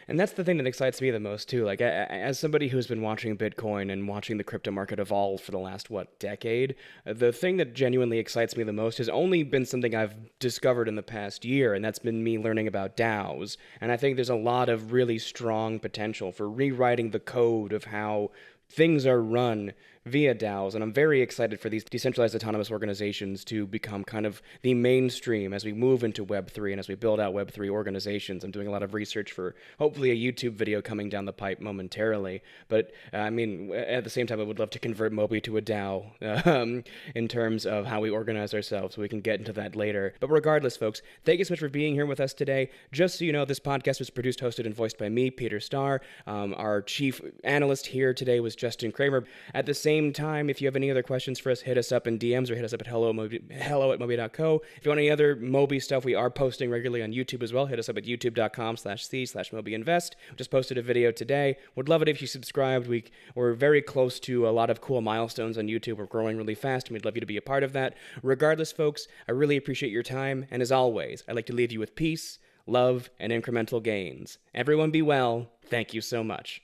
And 0.08 0.18
that's 0.18 0.32
the 0.32 0.44
thing 0.44 0.56
that 0.56 0.66
excites 0.66 1.00
me 1.00 1.10
the 1.10 1.20
most 1.20 1.48
too. 1.48 1.64
Like 1.64 1.80
as 1.80 2.38
somebody 2.38 2.68
who's 2.68 2.86
been 2.86 3.02
watching 3.02 3.36
Bitcoin 3.36 3.92
and 3.92 4.08
watching 4.08 4.36
the 4.36 4.44
crypto 4.44 4.70
market 4.70 4.98
evolve 4.98 5.40
for 5.40 5.52
the 5.52 5.58
last 5.58 5.90
what 5.90 6.18
decade, 6.18 6.74
the 7.04 7.32
thing 7.32 7.56
that 7.58 7.74
genuinely 7.74 8.18
excites 8.18 8.56
me 8.56 8.64
the 8.64 8.72
most 8.72 8.98
has 8.98 9.08
only 9.08 9.42
been 9.42 9.64
something 9.64 9.94
I've 9.94 10.16
discovered 10.38 10.88
in 10.88 10.96
the 10.96 11.02
past 11.02 11.44
year, 11.44 11.72
and 11.72 11.84
that's 11.84 12.00
been 12.00 12.24
me 12.24 12.38
learning 12.38 12.66
about 12.66 12.96
DAOs. 12.96 13.56
And 13.80 13.92
I 13.92 13.96
think 13.96 14.16
there's 14.16 14.28
a 14.28 14.34
lot 14.34 14.68
of 14.68 14.92
really 14.92 15.18
strong 15.18 15.78
potential 15.78 16.32
for 16.32 16.50
rewriting 16.50 17.10
the 17.10 17.20
code 17.20 17.72
of 17.72 17.84
how 17.84 18.32
things 18.68 19.06
are 19.06 19.22
run 19.22 19.72
via 20.04 20.34
DAOs, 20.34 20.74
and 20.74 20.82
I'm 20.82 20.92
very 20.92 21.20
excited 21.20 21.60
for 21.60 21.68
these 21.68 21.84
decentralized 21.84 22.34
autonomous 22.34 22.70
organizations 22.70 23.44
to 23.44 23.66
become 23.66 24.02
kind 24.02 24.26
of 24.26 24.42
the 24.62 24.74
mainstream 24.74 25.52
as 25.52 25.64
we 25.64 25.72
move 25.72 26.02
into 26.02 26.26
Web3 26.26 26.72
and 26.72 26.80
as 26.80 26.88
we 26.88 26.96
build 26.96 27.20
out 27.20 27.34
Web3 27.34 27.70
organizations. 27.70 28.42
I'm 28.42 28.50
doing 28.50 28.66
a 28.66 28.70
lot 28.70 28.82
of 28.82 28.94
research 28.94 29.30
for 29.30 29.54
hopefully 29.78 30.10
a 30.10 30.32
YouTube 30.32 30.54
video 30.54 30.82
coming 30.82 31.08
down 31.08 31.24
the 31.24 31.32
pipe 31.32 31.60
momentarily. 31.60 32.42
But 32.68 32.90
uh, 33.12 33.18
I 33.18 33.30
mean, 33.30 33.72
at 33.72 34.02
the 34.02 34.10
same 34.10 34.26
time, 34.26 34.40
I 34.40 34.44
would 34.44 34.58
love 34.58 34.70
to 34.70 34.80
convert 34.80 35.12
Moby 35.12 35.40
to 35.42 35.56
a 35.56 35.62
DAO 35.62 36.46
um, 36.46 36.82
in 37.14 37.28
terms 37.28 37.64
of 37.64 37.86
how 37.86 38.00
we 38.00 38.10
organize 38.10 38.54
ourselves. 38.54 38.96
We 38.96 39.08
can 39.08 39.20
get 39.20 39.38
into 39.38 39.52
that 39.52 39.76
later. 39.76 40.14
But 40.18 40.30
regardless, 40.30 40.76
folks, 40.76 41.00
thank 41.24 41.38
you 41.38 41.44
so 41.44 41.52
much 41.52 41.60
for 41.60 41.68
being 41.68 41.94
here 41.94 42.06
with 42.06 42.18
us 42.18 42.34
today. 42.34 42.70
Just 42.90 43.18
so 43.18 43.24
you 43.24 43.32
know, 43.32 43.44
this 43.44 43.60
podcast 43.60 44.00
was 44.00 44.10
produced, 44.10 44.40
hosted, 44.40 44.66
and 44.66 44.74
voiced 44.74 44.98
by 44.98 45.08
me, 45.08 45.30
Peter 45.30 45.60
Starr. 45.60 46.00
Um, 46.26 46.54
our 46.56 46.82
chief 46.82 47.20
analyst 47.44 47.86
here 47.86 48.12
today 48.12 48.40
was 48.40 48.56
Justin 48.56 48.90
Kramer. 48.90 49.24
At 49.54 49.66
the 49.66 49.74
same 49.74 49.91
same 49.92 50.12
time, 50.12 50.48
if 50.48 50.62
you 50.62 50.66
have 50.66 50.76
any 50.76 50.90
other 50.90 51.02
questions 51.02 51.38
for 51.38 51.50
us, 51.50 51.60
hit 51.60 51.76
us 51.76 51.92
up 51.92 52.06
in 52.06 52.18
DMs 52.18 52.50
or 52.50 52.54
hit 52.54 52.64
us 52.64 52.72
up 52.72 52.80
at 52.80 52.86
hello, 52.86 53.12
hello 53.50 53.92
at 53.92 53.98
moby.co. 53.98 54.62
If 54.76 54.86
you 54.86 54.88
want 54.88 55.00
any 55.00 55.10
other 55.10 55.36
Moby 55.36 55.78
stuff, 55.80 56.02
we 56.02 56.14
are 56.14 56.30
posting 56.30 56.70
regularly 56.70 57.02
on 57.02 57.12
YouTube 57.12 57.42
as 57.42 57.52
well. 57.52 57.66
Hit 57.66 57.78
us 57.78 57.90
up 57.90 57.98
at 57.98 58.04
youtube.com 58.04 58.78
slash 58.78 59.06
c 59.06 59.26
slash 59.26 59.50
mobyinvest. 59.50 60.12
Just 60.36 60.50
posted 60.50 60.78
a 60.78 60.82
video 60.82 61.12
today. 61.12 61.58
Would 61.76 61.90
love 61.90 62.00
it 62.00 62.08
if 62.08 62.22
you 62.22 62.26
subscribed. 62.26 62.86
We, 62.86 63.04
we're 63.34 63.52
very 63.52 63.82
close 63.82 64.18
to 64.20 64.48
a 64.48 64.50
lot 64.50 64.70
of 64.70 64.80
cool 64.80 65.02
milestones 65.02 65.58
on 65.58 65.66
YouTube. 65.66 65.98
We're 65.98 66.06
growing 66.06 66.38
really 66.38 66.54
fast, 66.54 66.88
and 66.88 66.94
we'd 66.94 67.04
love 67.04 67.16
you 67.16 67.20
to 67.20 67.26
be 67.26 67.36
a 67.36 67.42
part 67.42 67.62
of 67.62 67.74
that. 67.74 67.94
Regardless, 68.22 68.72
folks, 68.72 69.06
I 69.28 69.32
really 69.32 69.58
appreciate 69.58 69.92
your 69.92 70.02
time. 70.02 70.46
And 70.50 70.62
as 70.62 70.72
always, 70.72 71.22
I'd 71.28 71.36
like 71.36 71.46
to 71.46 71.54
leave 71.54 71.72
you 71.72 71.80
with 71.80 71.96
peace, 71.96 72.38
love, 72.66 73.10
and 73.20 73.30
incremental 73.30 73.82
gains. 73.82 74.38
Everyone 74.54 74.90
be 74.90 75.02
well. 75.02 75.50
Thank 75.66 75.92
you 75.92 76.00
so 76.00 76.24
much. 76.24 76.62